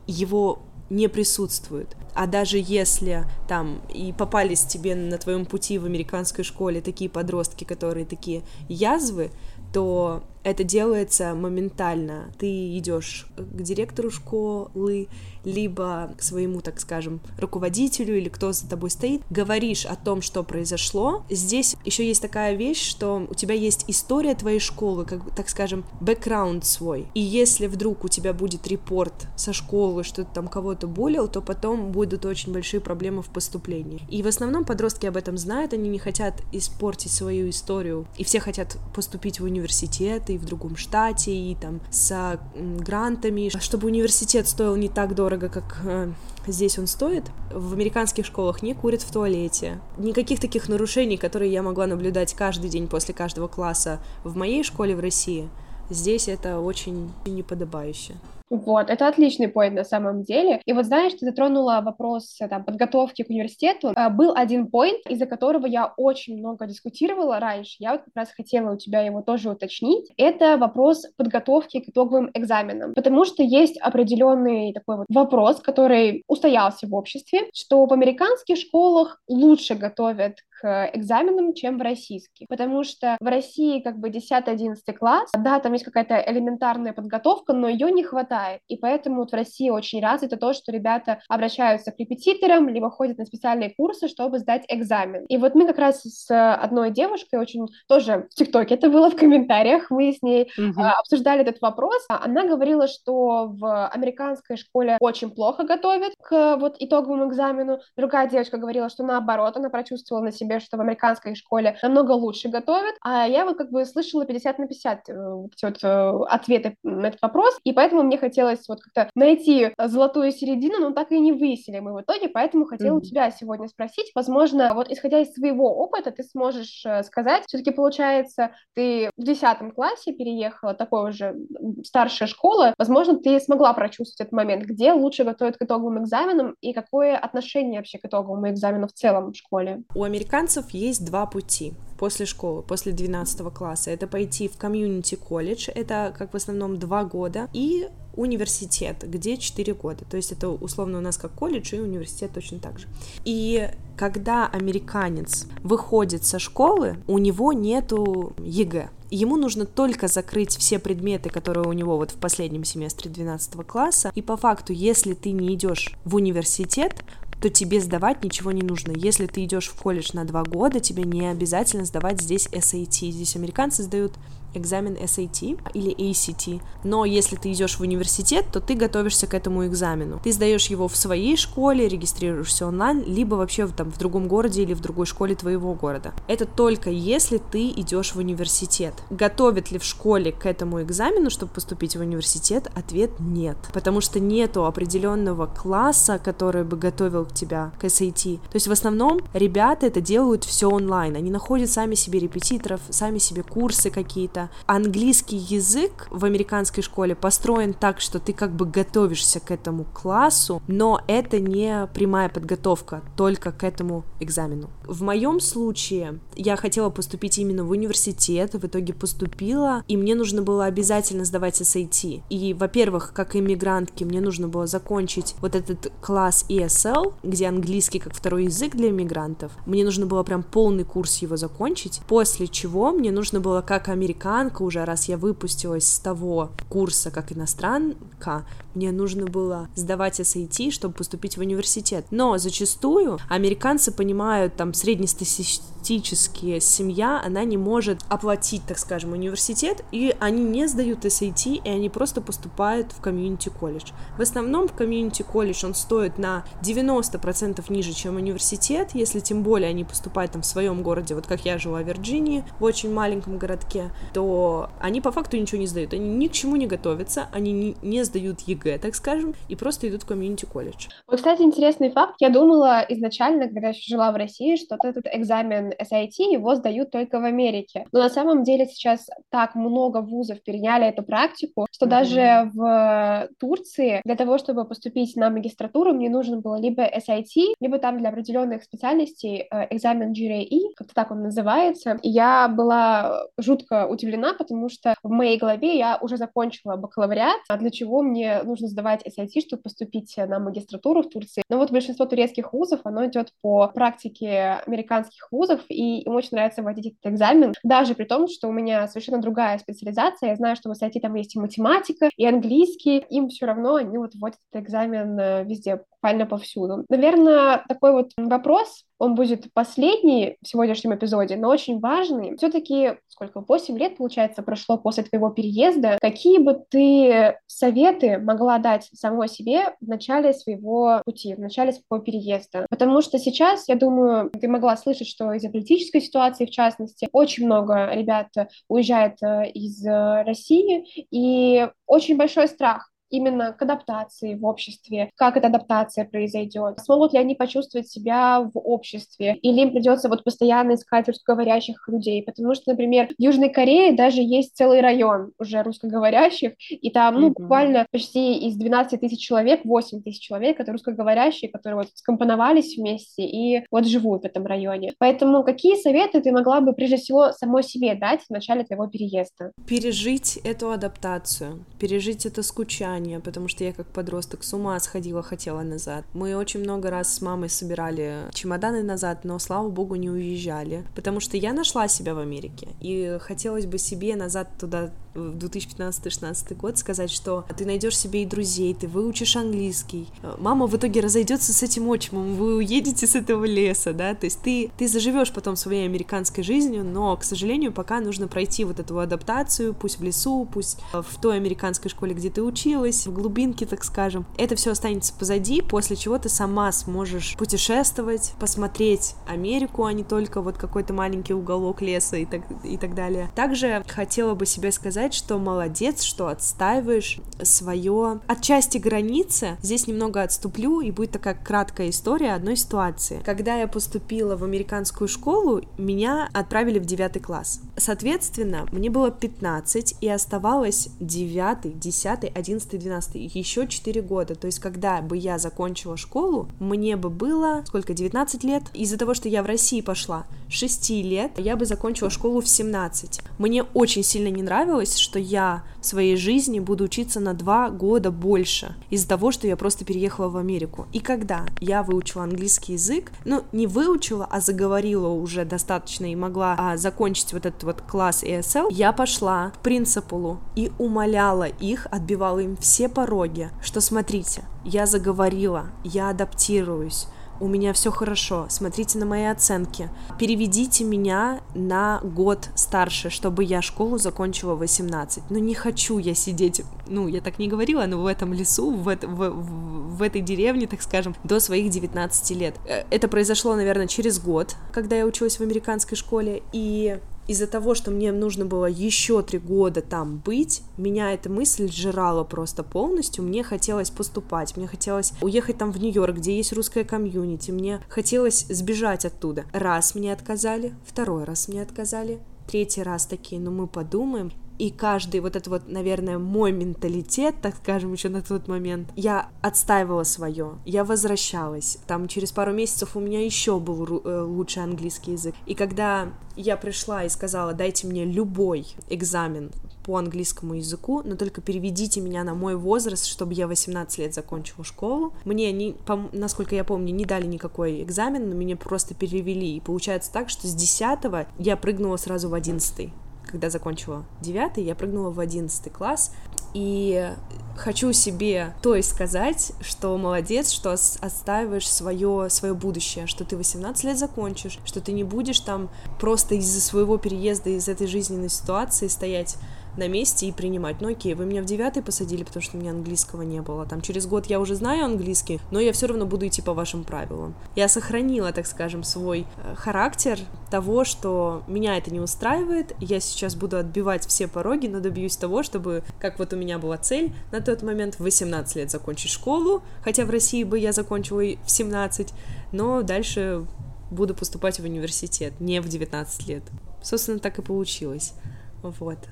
[0.08, 1.96] Его не присутствует.
[2.14, 7.64] А даже если там и попались тебе на твоем пути в американской школе такие подростки,
[7.64, 9.32] которые такие язвы,
[9.74, 12.34] то это делается моментально.
[12.38, 15.08] Ты идешь к директору школы,
[15.44, 21.24] либо своему, так скажем, руководителю или кто за тобой стоит, говоришь о том, что произошло.
[21.30, 25.84] Здесь еще есть такая вещь, что у тебя есть история твоей школы, как, так скажем,
[26.00, 27.08] бэкграунд свой.
[27.14, 31.42] И если вдруг у тебя будет репорт со школы, что ты там кого-то булил, то
[31.42, 34.02] потом будут очень большие проблемы в поступлении.
[34.10, 38.40] И в основном подростки об этом знают, они не хотят испортить свою историю, и все
[38.40, 44.76] хотят поступить в университет, и в другом штате, и там с грантами, чтобы университет стоил
[44.76, 46.12] не так дорого, как э,
[46.48, 47.24] здесь он стоит.
[47.52, 49.80] В американских школах не курят в туалете.
[49.98, 54.96] Никаких таких нарушений, которые я могла наблюдать каждый день после каждого класса в моей школе
[54.96, 55.50] в России,
[55.90, 58.16] здесь это очень неподобающе.
[58.52, 60.62] Вот, это отличный поинт на самом деле.
[60.66, 63.94] И вот знаешь, ты затронула вопрос э, там, подготовки к университету.
[63.96, 67.78] А, был один поинт, из-за которого я очень много дискутировала раньше.
[67.80, 70.12] Я вот как раз хотела у тебя его тоже уточнить.
[70.18, 72.94] Это вопрос подготовки к итоговым экзаменам.
[72.94, 79.22] Потому что есть определенный такой вот вопрос, который устоялся в обществе, что в американских школах
[79.30, 82.48] лучше готовят к экзаменам, чем в российских.
[82.48, 87.68] Потому что в России как бы 10-11 класс, да, там есть какая-то элементарная подготовка, но
[87.68, 88.62] ее не хватает.
[88.68, 93.18] И поэтому вот в России очень развито то, что ребята обращаются к репетиторам, либо ходят
[93.18, 95.26] на специальные курсы, чтобы сдать экзамен.
[95.26, 99.16] И вот мы как раз с одной девушкой очень тоже в ТикТоке это было в
[99.16, 100.92] комментариях, мы с ней mm-hmm.
[101.00, 102.06] обсуждали этот вопрос.
[102.08, 107.80] Она говорила, что в американской школе очень плохо готовят к вот итоговому экзамену.
[107.98, 112.12] Другая девочка говорила, что наоборот, она прочувствовала на себе себе, что в американской школе намного
[112.12, 115.84] лучше готовят, а я вот как бы слышала 50 на 50 э, вот эти вот
[115.84, 120.92] э, ответы на этот вопрос, и поэтому мне хотелось вот как-то найти золотую середину, но
[120.92, 123.02] так и не выяснили мы в итоге, поэтому хотела mm-hmm.
[123.02, 127.72] у тебя сегодня спросить, возможно, вот исходя из своего опыта, ты сможешь э, сказать, все-таки
[127.72, 131.36] получается, ты в 10 классе переехала, такой уже
[131.84, 136.74] старшая школа, возможно, ты смогла прочувствовать этот момент, где лучше готовят к итоговым экзаменам и
[136.74, 139.84] какое отношение вообще к итоговому экзамену в целом в школе?
[139.96, 143.92] У американцев американцев есть два пути после школы, после 12 класса.
[143.92, 149.74] Это пойти в комьюнити колледж, это как в основном два года, и университет, где 4
[149.74, 150.04] года.
[150.10, 152.88] То есть это условно у нас как колледж и университет точно так же.
[153.24, 158.90] И когда американец выходит со школы, у него нету ЕГЭ.
[159.12, 164.12] Ему нужно только закрыть все предметы, которые у него вот в последнем семестре 12 класса.
[164.16, 167.04] И по факту, если ты не идешь в университет,
[167.42, 168.92] то тебе сдавать ничего не нужно.
[168.92, 173.10] Если ты идешь в колледж на два года, тебе не обязательно сдавать здесь SAT.
[173.12, 174.14] Здесь американцы сдают
[174.54, 179.66] экзамен SAT или ACT, но если ты идешь в университет, то ты готовишься к этому
[179.66, 180.20] экзамену.
[180.24, 184.74] Ты сдаешь его в своей школе, регистрируешься онлайн, либо вообще там в другом городе или
[184.74, 186.14] в другой школе твоего города.
[186.28, 188.94] Это только если ты идешь в университет.
[189.10, 192.72] Готовят ли в школе к этому экзамену, чтобы поступить в университет?
[192.76, 198.38] Ответ нет, потому что нету определенного класса, который бы готовил тебя к SAT.
[198.38, 203.18] То есть в основном ребята это делают все онлайн, они находят сами себе репетиторов, сами
[203.18, 208.66] себе курсы какие-то, это английский язык в американской школе построен так, что ты как бы
[208.66, 214.70] готовишься к этому классу, но это не прямая подготовка только к этому экзамену.
[214.84, 220.42] В моем случае я хотела поступить именно в университет, в итоге поступила, и мне нужно
[220.42, 222.24] было обязательно сдавать SAT.
[222.30, 228.14] И, во-первых, как иммигрантке, мне нужно было закончить вот этот класс ESL, где английский как
[228.14, 229.52] второй язык для иммигрантов.
[229.66, 234.31] Мне нужно было прям полный курс его закончить, после чего мне нужно было как американец
[234.32, 238.46] американка уже, раз я выпустилась с того курса как иностранка,
[238.76, 242.06] мне нужно было сдавать SAT, чтобы поступить в университет.
[242.12, 250.16] Но зачастую американцы понимают, там, среднестатистическая семья, она не может оплатить, так скажем, университет, и
[250.20, 253.92] они не сдают SAT, и они просто поступают в комьюнити-колледж.
[254.18, 259.70] В основном в community college он стоит на 90% ниже, чем университет, если тем более
[259.70, 263.38] они поступают там в своем городе, вот как я жила в Вирджинии, в очень маленьком
[263.38, 267.76] городке, то они по факту ничего не сдают, они ни к чему не готовятся, они
[267.82, 270.88] не сдают ЕГЭ, так скажем, и просто идут в community college.
[271.08, 272.16] Вот, кстати, интересный факт.
[272.20, 276.92] Я думала изначально, когда еще жила в России, что вот этот экзамен SAT, его сдают
[276.92, 277.86] только в Америке.
[277.92, 281.90] Но на самом деле сейчас так много вузов переняли эту практику, что mm-hmm.
[281.90, 287.80] даже в Турции для того, чтобы поступить на магистратуру, мне нужно было либо SAT, либо
[287.80, 292.00] там для определенных специальностей э, экзамен GRE, как-то так он называется.
[292.02, 297.58] И я была жутко удивлена, потому что в моей голове я уже закончила бакалавриат, а
[297.58, 301.44] для чего мне нужно сдавать SAT, чтобы поступить на магистратуру в Турции.
[301.50, 306.62] Но вот большинство турецких вузов, оно идет по практике американских вузов, и им очень нравится
[306.62, 310.30] вводить этот экзамен, даже при том, что у меня совершенно другая специализация.
[310.30, 313.00] Я знаю, что в SAT там есть и математика, и английский.
[313.10, 316.86] Им все равно они вот вводят этот экзамен э, везде, буквально повсюду.
[316.90, 322.38] Наверное, такой вот вопрос, он будет последний в сегодняшнем эпизоде, но очень важный.
[322.38, 325.98] Все-таки сколько, 8 лет, получается, прошло после твоего переезда.
[326.00, 332.04] Какие бы ты советы могла дать самой себе в начале своего пути, в начале своего
[332.04, 332.68] переезда?
[332.70, 337.48] Потому что сейчас, я думаю, ты могла слышать, что из-за политической ситуации, в частности, очень
[337.48, 338.28] много ребят
[338.68, 345.38] уезжает э, из э, России, и очень большой страх именно к адаптации в обществе, как
[345.38, 350.76] эта адаптация произойдет, смогут ли они почувствовать себя в обществе, или им придется вот постоянно
[350.76, 356.54] искать русскоговорящих людей, потому что, например, в Южной Корее даже есть целый район уже русскоговорящих,
[356.70, 357.34] и там, ну, mm-hmm.
[357.38, 363.24] буквально почти из 12 тысяч человек 8 тысяч человек, которые русскоговорящие, которые вот скомпоновались вместе
[363.24, 364.94] и вот живут в этом районе.
[364.98, 369.52] Поэтому какие советы ты могла бы прежде всего самой себе дать в начале твоего переезда?
[369.68, 375.24] Пережить эту адаптацию, пережить это скучание, желание, потому что я как подросток с ума сходила,
[375.24, 376.06] хотела назад.
[376.14, 381.20] Мы очень много раз с мамой собирали чемоданы назад, но, слава богу, не уезжали, потому
[381.20, 386.78] что я нашла себя в Америке, и хотелось бы себе назад туда в 2015-16 год
[386.78, 390.08] сказать, что ты найдешь себе и друзей, ты выучишь английский.
[390.38, 394.42] Мама в итоге разойдется с этим отчимом, вы уедете с этого леса, да, то есть
[394.42, 399.00] ты, ты заживешь потом своей американской жизнью, но, к сожалению, пока нужно пройти вот эту
[399.00, 403.84] адаптацию, пусть в лесу, пусть в той американской школе, где ты училась, в глубинке, так
[403.84, 404.26] скажем.
[404.38, 410.42] Это все останется позади, после чего ты сама сможешь путешествовать, посмотреть Америку, а не только
[410.42, 413.30] вот какой-то маленький уголок леса и так, и так далее.
[413.36, 419.58] Также хотела бы себе сказать, сказать, что молодец, что отстаиваешь свое отчасти границы.
[419.64, 423.20] Здесь немного отступлю, и будет такая краткая история одной ситуации.
[423.26, 427.62] Когда я поступила в американскую школу, меня отправили в девятый класс.
[427.78, 434.36] Соответственно, мне было 15, и оставалось 9, 10, 11, 12, еще 4 года.
[434.36, 438.64] То есть, когда бы я закончила школу, мне бы было, сколько, 19 лет?
[438.76, 443.22] Из-за того, что я в России пошла, 6 лет, я бы закончила школу в 17.
[443.40, 448.12] Мне очень сильно не нравилось, что я в своей жизни буду учиться на 2 года
[448.12, 450.88] больше из-за того, что я просто переехала в Америку.
[450.94, 456.56] И когда я выучила английский язык, ну, не выучила, а заговорила уже достаточно и могла
[456.58, 462.40] а, закончить вот этот вот класс ESL, я пошла к принципулу и умоляла их, отбивала
[462.40, 467.08] им все пороги, что смотрите, я заговорила, я адаптируюсь,
[467.42, 469.90] у меня все хорошо, смотрите на мои оценки.
[470.20, 475.24] Переведите меня на год старше, чтобы я школу закончила 18.
[475.32, 478.88] Но не хочу я сидеть, ну, я так не говорила, но в этом лесу, в,
[478.88, 482.56] это, в, в, в этой деревне, так скажем, до своих 19 лет.
[482.68, 487.00] Э, это произошло, наверное, через год, когда я училась в американской школе, и
[487.32, 492.24] из-за того, что мне нужно было еще три года там быть, меня эта мысль сжирала
[492.24, 493.24] просто полностью.
[493.24, 498.46] Мне хотелось поступать, мне хотелось уехать там в Нью-Йорк, где есть русская комьюнити, мне хотелось
[498.50, 499.46] сбежать оттуда.
[499.54, 505.22] Раз мне отказали, второй раз мне отказали, третий раз такие, ну мы подумаем, и каждый
[505.22, 510.60] вот это вот, наверное, мой менталитет, так скажем, еще на тот момент, я отстаивала свое,
[510.66, 511.80] я возвращалась.
[511.88, 515.34] Там через пару месяцев у меня еще был э, лучший английский язык.
[515.48, 519.50] И когда я пришла и сказала, дайте мне любой экзамен
[519.84, 524.64] по английскому языку, но только переведите меня на мой возраст, чтобы я 18 лет закончила
[524.64, 525.16] школу.
[525.26, 529.58] Мне, не, по, насколько я помню, не дали никакой экзамен, но меня просто перевели.
[529.58, 531.00] И получается так, что с 10
[531.40, 532.92] я прыгнула сразу в 11
[533.32, 536.12] когда закончила девятый, я прыгнула в одиннадцатый класс,
[536.54, 537.14] и
[537.56, 543.84] хочу себе то есть сказать, что молодец, что отстаиваешь свое, свое будущее, что ты 18
[543.86, 545.70] лет закончишь, что ты не будешь там
[546.00, 549.38] просто из-за своего переезда, из этой жизненной ситуации стоять
[549.78, 550.82] на месте и принимать.
[550.82, 553.66] Ну окей, вы меня в девятый посадили, потому что у меня английского не было.
[553.66, 556.84] Там через год я уже знаю английский, но я все равно буду идти по вашим
[556.84, 557.34] правилам.
[557.56, 560.20] Я сохранила, так скажем, свой э, характер
[560.50, 565.44] того, что меня это не устраивает, я сейчас буду отбивать все пороги, но добьюсь того,
[565.44, 569.62] чтобы, как вот у меня была цель на тот момент, в 18 лет закончить школу,
[569.84, 572.14] хотя в России бы я закончила и в 17,
[572.52, 573.46] но дальше
[573.92, 576.44] буду поступать в университет, не в 19 лет.
[576.82, 578.14] Собственно, так и получилось.
[578.62, 579.10] Вот.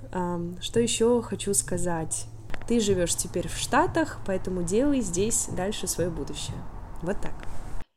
[0.62, 2.28] Что еще хочу сказать?
[2.68, 6.58] Ты живешь теперь в Штатах, поэтому делай здесь дальше свое будущее.
[7.02, 7.34] Вот так.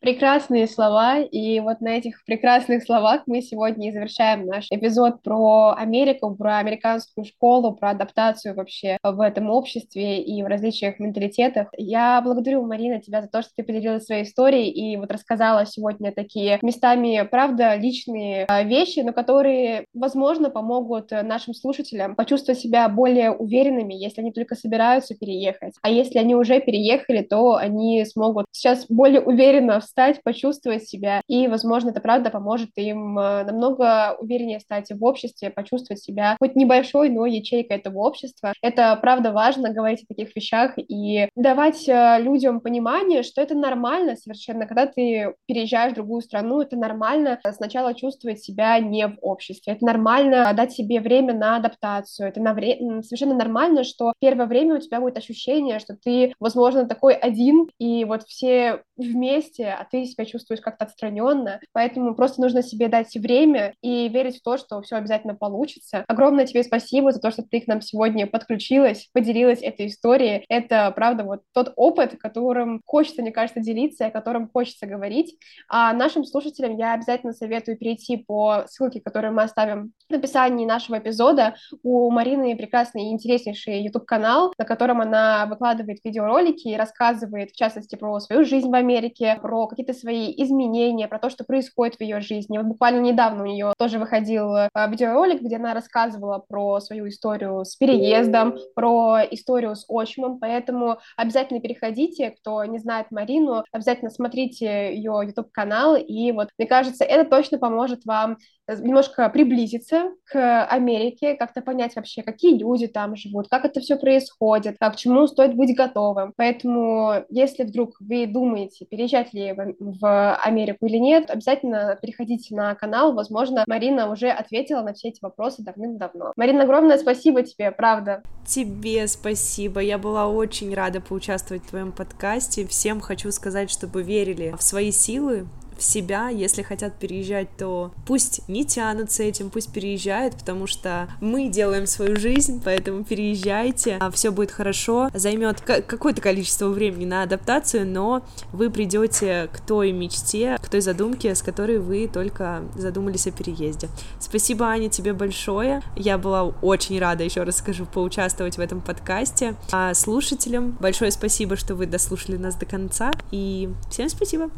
[0.02, 5.76] Прекрасные слова, и вот на этих прекрасных словах мы сегодня и завершаем наш эпизод про
[5.78, 11.68] Америку, про американскую школу, про адаптацию вообще в этом обществе и в различных менталитетах.
[11.76, 16.10] Я благодарю, Марина, тебя за то, что ты поделилась своей историей и вот рассказала сегодня
[16.10, 23.30] такие местами, правда, личные а, вещи, но которые, возможно, помогут нашим слушателям почувствовать себя более
[23.30, 25.74] уверенными, если они только собираются переехать.
[25.80, 31.48] А если они уже переехали, то они смогут сейчас более уверенно встать, почувствовать себя, и,
[31.48, 37.10] возможно, это правда поможет им э, намного увереннее стать в обществе, почувствовать себя хоть небольшой,
[37.10, 38.54] но ячейкой этого общества.
[38.62, 44.16] Это правда важно говорить о таких вещах и давать э, людям понимание, что это нормально
[44.16, 49.74] совершенно, когда ты переезжаешь в другую страну, это нормально сначала чувствовать себя не в обществе,
[49.74, 52.78] это нормально дать себе время на адаптацию, это на вре...
[53.02, 58.06] совершенно нормально, что первое время у тебя будет ощущение, что ты, возможно, такой один, и
[58.06, 61.60] вот все вместе а ты себя чувствуешь как-то отстраненно.
[61.72, 66.04] Поэтому просто нужно себе дать время и верить в то, что все обязательно получится.
[66.06, 70.44] Огромное тебе спасибо за то, что ты к нам сегодня подключилась, поделилась этой историей.
[70.48, 75.36] Это, правда, вот тот опыт, которым хочется, мне кажется, делиться, о котором хочется говорить.
[75.68, 80.98] А нашим слушателям я обязательно советую перейти по ссылке, которую мы оставим в описании нашего
[80.98, 81.56] эпизода.
[81.82, 87.96] У Марины прекрасный и интереснейший YouTube-канал, на котором она выкладывает видеоролики и рассказывает, в частности,
[87.96, 92.20] про свою жизнь в Америке, про какие-то свои изменения, про то, что происходит в ее
[92.20, 92.58] жизни.
[92.58, 97.64] Вот буквально недавно у нее тоже выходил э, видеоролик, где она рассказывала про свою историю
[97.64, 104.94] с переездом, про историю с отчимом, поэтому обязательно переходите, кто не знает Марину, обязательно смотрите
[104.94, 108.36] ее YouTube-канал, и вот, мне кажется, это точно поможет вам
[108.68, 114.76] немножко приблизиться к Америке, как-то понять вообще, какие люди там живут, как это все происходит,
[114.78, 116.32] к чему стоит быть готовым.
[116.36, 122.74] Поэтому, если вдруг вы думаете, переезжать ли в в, Америку или нет, обязательно переходите на
[122.74, 123.12] канал.
[123.12, 126.32] Возможно, Марина уже ответила на все эти вопросы давным-давно.
[126.36, 128.22] Марина, огромное спасибо тебе, правда.
[128.46, 129.80] Тебе спасибо.
[129.80, 132.66] Я была очень рада поучаствовать в твоем подкасте.
[132.66, 135.46] Всем хочу сказать, чтобы верили в свои силы,
[135.76, 141.48] в себя, если хотят переезжать, то пусть не тянутся этим, пусть переезжают, потому что мы
[141.48, 147.86] делаем свою жизнь, поэтому переезжайте, а все будет хорошо, займет какое-то количество времени на адаптацию,
[147.86, 153.30] но вы придете к той мечте, к той задумке, с которой вы только задумались о
[153.30, 153.88] переезде.
[154.20, 155.82] Спасибо, Аня, тебе большое.
[155.96, 159.54] Я была очень рада, еще раз скажу, поучаствовать в этом подкасте.
[159.70, 163.10] А слушателям большое спасибо, что вы дослушали нас до конца.
[163.30, 164.50] И всем спасибо.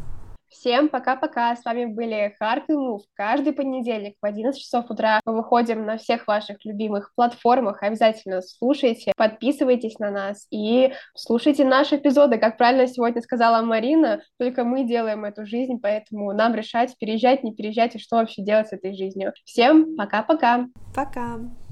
[0.59, 1.55] Всем пока-пока.
[1.55, 3.03] С вами были Харк и Мув.
[3.13, 7.83] Каждый понедельник в 11 часов утра мы выходим на всех ваших любимых платформах.
[7.83, 12.37] Обязательно слушайте, подписывайтесь на нас и слушайте наши эпизоды.
[12.37, 17.53] Как правильно сегодня сказала Марина, только мы делаем эту жизнь, поэтому нам решать, переезжать, не
[17.53, 19.33] переезжать и что вообще делать с этой жизнью.
[19.43, 20.67] Всем пока-пока.
[20.95, 21.11] Пока.
[21.21, 21.37] -пока.
[21.37, 21.64] пока.